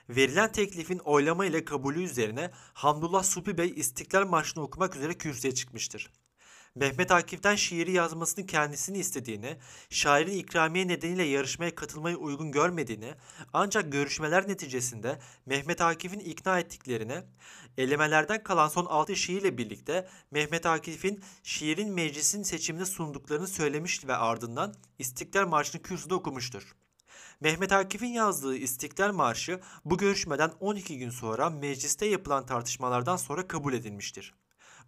Verilen 0.09 0.51
teklifin 0.51 0.99
oylama 0.99 1.45
ile 1.45 1.65
kabulü 1.65 2.03
üzerine 2.03 2.51
Hamdullah 2.73 3.23
Supi 3.23 3.57
Bey 3.57 3.73
İstiklal 3.75 4.27
Marşı'nı 4.27 4.63
okumak 4.63 4.95
üzere 4.95 5.13
kürsüye 5.13 5.53
çıkmıştır. 5.53 6.11
Mehmet 6.75 7.11
Akif'ten 7.11 7.55
şiiri 7.55 7.91
yazmasını 7.91 8.45
kendisini 8.45 8.97
istediğini, 8.97 9.57
şairin 9.89 10.37
ikramiye 10.37 10.87
nedeniyle 10.87 11.23
yarışmaya 11.23 11.75
katılmayı 11.75 12.17
uygun 12.17 12.51
görmediğini, 12.51 13.13
ancak 13.53 13.91
görüşmeler 13.91 14.47
neticesinde 14.47 15.19
Mehmet 15.45 15.81
Akif'in 15.81 16.19
ikna 16.19 16.59
ettiklerini, 16.59 17.21
elemelerden 17.77 18.43
kalan 18.43 18.67
son 18.67 18.85
6 18.85 19.15
şiirle 19.15 19.57
birlikte 19.57 20.09
Mehmet 20.31 20.65
Akif'in 20.65 21.23
şiirin 21.43 21.93
meclisin 21.93 22.43
seçimine 22.43 22.85
sunduklarını 22.85 23.47
söylemiş 23.47 24.07
ve 24.07 24.15
ardından 24.15 24.73
İstiklal 24.99 25.47
Marşı'nı 25.47 25.81
kürsüde 25.81 26.13
okumuştur. 26.13 26.75
Mehmet 27.41 27.71
Akif'in 27.71 28.07
yazdığı 28.07 28.55
İstiklal 28.55 29.13
Marşı 29.13 29.59
bu 29.85 29.97
görüşmeden 29.97 30.51
12 30.59 30.97
gün 30.97 31.09
sonra 31.09 31.49
mecliste 31.49 32.05
yapılan 32.05 32.45
tartışmalardan 32.45 33.17
sonra 33.17 33.47
kabul 33.47 33.73
edilmiştir. 33.73 34.33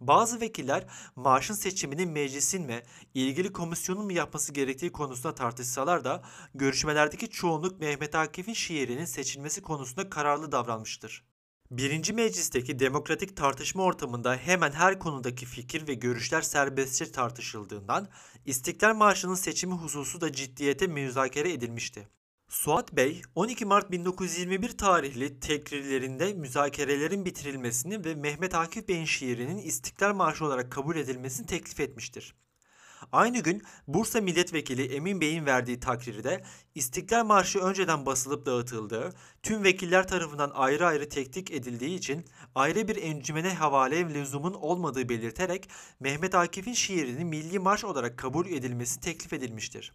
Bazı 0.00 0.40
vekiller 0.40 0.86
marşın 1.16 1.54
seçimini 1.54 2.06
meclisin 2.06 2.68
ve 2.68 2.82
ilgili 3.14 3.52
komisyonun 3.52 4.04
mu 4.04 4.12
yapması 4.12 4.52
gerektiği 4.52 4.92
konusunda 4.92 5.34
tartışsalar 5.34 6.04
da 6.04 6.22
görüşmelerdeki 6.54 7.30
çoğunluk 7.30 7.80
Mehmet 7.80 8.14
Akif'in 8.14 8.52
şiirinin 8.52 9.04
seçilmesi 9.04 9.62
konusunda 9.62 10.10
kararlı 10.10 10.52
davranmıştır. 10.52 11.24
Birinci 11.70 12.12
meclisteki 12.12 12.78
demokratik 12.78 13.36
tartışma 13.36 13.82
ortamında 13.82 14.36
hemen 14.36 14.72
her 14.72 14.98
konudaki 14.98 15.46
fikir 15.46 15.88
ve 15.88 15.94
görüşler 15.94 16.42
serbestçe 16.42 17.12
tartışıldığından 17.12 18.08
İstiklal 18.46 18.94
Marşı'nın 18.94 19.34
seçimi 19.34 19.74
hususu 19.74 20.20
da 20.20 20.32
ciddiyete 20.32 20.86
müzakere 20.86 21.52
edilmişti. 21.52 22.08
Suat 22.48 22.92
Bey 22.92 23.22
12 23.34 23.64
Mart 23.64 23.90
1921 23.90 24.78
tarihli 24.78 25.40
tekrirlerinde 25.40 26.32
müzakerelerin 26.32 27.24
bitirilmesini 27.24 28.04
ve 28.04 28.14
Mehmet 28.14 28.54
Akif 28.54 28.88
Bey'in 28.88 29.04
şiirinin 29.04 29.58
İstiklal 29.58 30.14
Marşı 30.14 30.44
olarak 30.44 30.72
kabul 30.72 30.96
edilmesini 30.96 31.46
teklif 31.46 31.80
etmiştir. 31.80 32.34
Aynı 33.12 33.38
gün 33.38 33.62
Bursa 33.88 34.20
Milletvekili 34.20 34.94
Emin 34.94 35.20
Bey'in 35.20 35.46
verdiği 35.46 35.80
takrirde 35.80 36.44
İstiklal 36.74 37.24
Marşı 37.24 37.58
önceden 37.58 38.06
basılıp 38.06 38.46
dağıtıldığı, 38.46 39.12
tüm 39.42 39.64
vekiller 39.64 40.08
tarafından 40.08 40.50
ayrı 40.54 40.86
ayrı 40.86 41.08
teknik 41.08 41.50
edildiği 41.50 41.98
için 41.98 42.24
ayrı 42.54 42.88
bir 42.88 42.96
encümene 42.96 43.54
havale 43.54 44.14
lüzumun 44.14 44.54
olmadığı 44.54 45.08
belirterek 45.08 45.68
Mehmet 46.00 46.34
Akif'in 46.34 46.72
şiirinin 46.72 47.26
milli 47.26 47.58
marş 47.58 47.84
olarak 47.84 48.18
kabul 48.18 48.46
edilmesi 48.46 49.00
teklif 49.00 49.32
edilmiştir. 49.32 49.92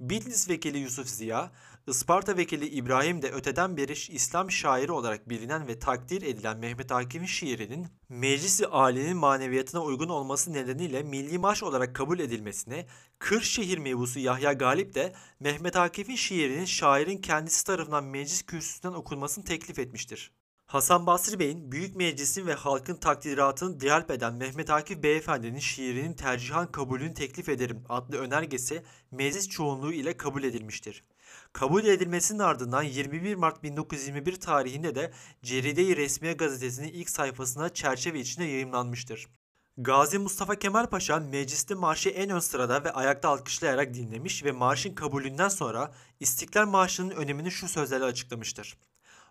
Bitlis 0.00 0.48
vekili 0.48 0.78
Yusuf 0.78 1.08
Ziya, 1.08 1.50
Isparta 1.88 2.36
vekili 2.36 2.66
İbrahim 2.66 3.22
de 3.22 3.30
öteden 3.30 3.76
beri 3.76 3.92
İslam 3.92 4.50
şairi 4.50 4.92
olarak 4.92 5.28
bilinen 5.28 5.68
ve 5.68 5.78
takdir 5.78 6.22
edilen 6.22 6.58
Mehmet 6.58 6.92
Akif'in 6.92 7.26
şiirinin 7.26 7.86
meclisi 8.08 8.66
âlinin 8.66 9.16
maneviyatına 9.16 9.82
uygun 9.82 10.08
olması 10.08 10.52
nedeniyle 10.52 11.02
milli 11.02 11.38
marş 11.38 11.62
olarak 11.62 11.94
kabul 11.94 12.18
edilmesine, 12.18 12.86
Kırşehir 13.18 13.78
mebusu 13.78 14.20
Yahya 14.20 14.52
Galip 14.52 14.94
de 14.94 15.12
Mehmet 15.40 15.76
Akif'in 15.76 16.16
şiirinin 16.16 16.64
şairin 16.64 17.18
kendisi 17.18 17.64
tarafından 17.64 18.04
meclis 18.04 18.42
kürsüsünden 18.42 18.94
okunmasını 18.94 19.44
teklif 19.44 19.78
etmiştir. 19.78 20.32
Hasan 20.66 21.06
Basri 21.06 21.38
Bey'in 21.38 21.72
Büyük 21.72 21.96
Meclis'in 21.96 22.46
ve 22.46 22.54
halkın 22.54 22.96
takdiratını 22.96 23.80
dialp 23.80 24.10
eden 24.10 24.34
Mehmet 24.34 24.70
Akif 24.70 25.02
Beyefendi'nin 25.02 25.58
şiirinin 25.58 26.14
tercihan 26.14 26.72
kabulünü 26.72 27.14
teklif 27.14 27.48
ederim 27.48 27.84
adlı 27.88 28.16
önergesi 28.16 28.82
meclis 29.10 29.48
çoğunluğu 29.48 29.92
ile 29.92 30.16
kabul 30.16 30.42
edilmiştir. 30.42 31.04
Kabul 31.52 31.84
edilmesinin 31.84 32.38
ardından 32.38 32.82
21 32.82 33.34
Mart 33.34 33.62
1921 33.62 34.40
tarihinde 34.40 34.94
de 34.94 35.12
Ceride-i 35.42 35.96
Resmiye 35.96 36.32
gazetesinin 36.34 36.88
ilk 36.88 37.10
sayfasına 37.10 37.68
çerçeve 37.68 38.20
içinde 38.20 38.44
yayımlanmıştır. 38.44 39.28
Gazi 39.76 40.18
Mustafa 40.18 40.54
Kemal 40.54 40.86
Paşa 40.86 41.20
mecliste 41.20 41.74
marşı 41.74 42.08
en 42.08 42.30
ön 42.30 42.38
sırada 42.38 42.84
ve 42.84 42.92
ayakta 42.92 43.28
alkışlayarak 43.28 43.94
dinlemiş 43.94 44.44
ve 44.44 44.52
marşın 44.52 44.94
kabulünden 44.94 45.48
sonra 45.48 45.92
İstiklal 46.20 46.66
Marşı'nın 46.66 47.10
önemini 47.10 47.50
şu 47.50 47.68
sözlerle 47.68 48.04
açıklamıştır. 48.04 48.78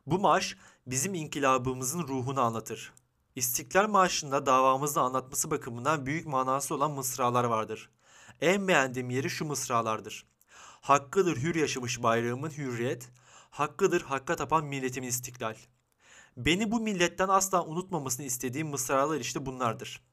Bu 0.06 0.20
marş 0.20 0.58
bizim 0.88 1.14
inkılabımızın 1.14 2.08
ruhunu 2.08 2.42
anlatır. 2.42 2.94
İstiklal 3.36 3.88
Marşı'nda 3.88 4.46
davamızı 4.46 5.02
anlatması 5.02 5.52
bakımından 5.52 6.06
büyük 6.06 6.28
manası 6.28 6.76
olan 6.76 6.92
mısralar 6.92 7.44
vardır. 7.44 7.90
En 8.42 8.68
beğendiğim 8.68 9.10
yeri 9.10 9.30
şu 9.30 9.46
mısralardır. 9.46 10.26
Hakkıdır 10.88 11.38
hür 11.38 11.56
yaşamış 11.56 12.04
bayrağımın 12.04 12.50
hürriyet, 12.50 13.10
hakkıdır 13.50 14.02
hakka 14.02 14.36
tapan 14.36 14.66
milletimin 14.66 15.08
istiklal. 15.08 15.56
Beni 16.38 16.72
bu 16.72 16.80
milletten 16.80 17.28
asla 17.28 17.66
unutmamasını 17.66 18.26
istediğim 18.26 18.68
mısralar 18.68 19.20
işte 19.20 19.46
bunlardır. 19.46 20.04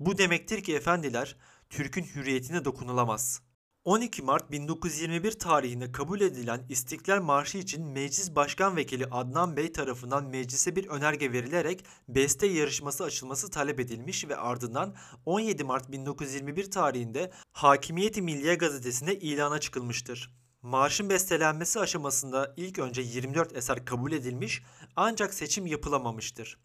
Bu 0.00 0.18
demektir 0.18 0.62
ki 0.62 0.76
efendiler, 0.76 1.36
Türk'ün 1.70 2.04
hürriyetine 2.04 2.64
dokunulamaz.'' 2.64 3.49
12 3.84 4.22
Mart 4.22 4.50
1921 4.50 5.32
tarihinde 5.32 5.92
kabul 5.92 6.20
edilen 6.20 6.66
İstiklal 6.68 7.22
Marşı 7.22 7.58
için 7.58 7.86
Meclis 7.86 8.34
Başkan 8.34 8.76
Vekili 8.76 9.06
Adnan 9.06 9.56
Bey 9.56 9.72
tarafından 9.72 10.24
meclise 10.24 10.76
bir 10.76 10.86
önerge 10.86 11.32
verilerek 11.32 11.84
beste 12.08 12.46
yarışması 12.46 13.04
açılması 13.04 13.50
talep 13.50 13.80
edilmiş 13.80 14.28
ve 14.28 14.36
ardından 14.36 14.94
17 15.26 15.64
Mart 15.64 15.92
1921 15.92 16.70
tarihinde 16.70 17.32
Hakimiyeti 17.52 18.22
Milliye 18.22 18.54
gazetesinde 18.54 19.18
ilana 19.18 19.60
çıkılmıştır. 19.60 20.34
Marşın 20.62 21.10
bestelenmesi 21.10 21.80
aşamasında 21.80 22.54
ilk 22.56 22.78
önce 22.78 23.02
24 23.02 23.56
eser 23.56 23.84
kabul 23.84 24.12
edilmiş 24.12 24.62
ancak 24.96 25.34
seçim 25.34 25.66
yapılamamıştır. 25.66 26.58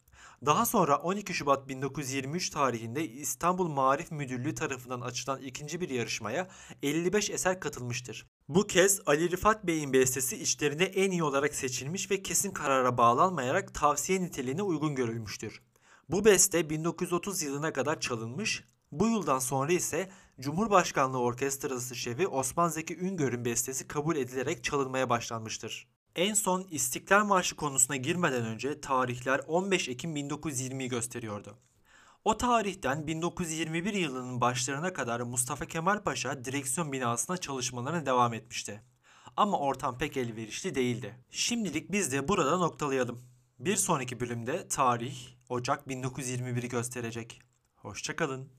Daha 0.45 0.65
sonra 0.65 0.97
12 0.97 1.34
Şubat 1.34 1.69
1923 1.69 2.49
tarihinde 2.49 3.08
İstanbul 3.10 3.67
Marif 3.67 4.12
Müdürlüğü 4.12 4.55
tarafından 4.55 5.01
açılan 5.01 5.41
ikinci 5.41 5.81
bir 5.81 5.89
yarışmaya 5.89 6.47
55 6.84 7.29
eser 7.29 7.60
katılmıştır. 7.60 8.27
Bu 8.49 8.67
kez 8.67 9.01
Ali 9.05 9.31
Rifat 9.31 9.67
Bey'in 9.67 9.93
bestesi 9.93 10.38
içlerine 10.38 10.84
en 10.84 11.12
iyi 11.12 11.23
olarak 11.23 11.55
seçilmiş 11.55 12.12
ve 12.12 12.23
kesin 12.23 12.51
karara 12.51 12.97
bağlanmayarak 12.97 13.73
tavsiye 13.73 14.21
niteliğine 14.21 14.62
uygun 14.62 14.95
görülmüştür. 14.95 15.62
Bu 16.10 16.25
beste 16.25 16.69
1930 16.69 17.41
yılına 17.41 17.73
kadar 17.73 17.99
çalınmış, 17.99 18.63
bu 18.91 19.08
yıldan 19.08 19.39
sonra 19.39 19.73
ise 19.73 20.10
Cumhurbaşkanlığı 20.39 21.19
Orkestrası 21.19 21.95
şefi 21.95 22.27
Osman 22.27 22.67
Zeki 22.67 22.97
Üngör'ün 22.97 23.45
bestesi 23.45 23.88
kabul 23.88 24.15
edilerek 24.15 24.63
çalınmaya 24.63 25.10
başlanmıştır. 25.10 25.94
En 26.15 26.34
son 26.34 26.67
İstiklal 26.71 27.25
Marşı 27.25 27.56
konusuna 27.56 27.95
girmeden 27.95 28.45
önce 28.45 28.82
tarihler 28.82 29.41
15 29.47 29.89
Ekim 29.89 30.15
1920'yi 30.15 30.89
gösteriyordu. 30.89 31.58
O 32.25 32.38
tarihten 32.38 33.08
1921 33.08 33.93
yılının 33.93 34.41
başlarına 34.41 34.93
kadar 34.93 35.19
Mustafa 35.19 35.65
Kemal 35.65 36.04
Paşa 36.04 36.45
direksiyon 36.45 36.91
binasına 36.91 37.38
çalışmalarına 37.38 38.06
devam 38.06 38.34
etmişti. 38.34 38.84
ama 39.38 39.60
ortam 39.60 39.97
pek 39.97 40.17
elverişli 40.17 40.75
değildi. 40.75 41.19
Şimdilik 41.30 41.91
biz 41.91 42.12
de 42.12 42.28
burada 42.28 42.58
noktalayalım. 42.58 43.21
Bir 43.60 43.75
sonraki 43.75 44.19
bölümde 44.19 44.67
tarih 44.67 45.17
Ocak 45.49 45.88
1921'i 45.88 46.69
gösterecek. 46.69 47.41
Hoşçakalın. 47.75 48.49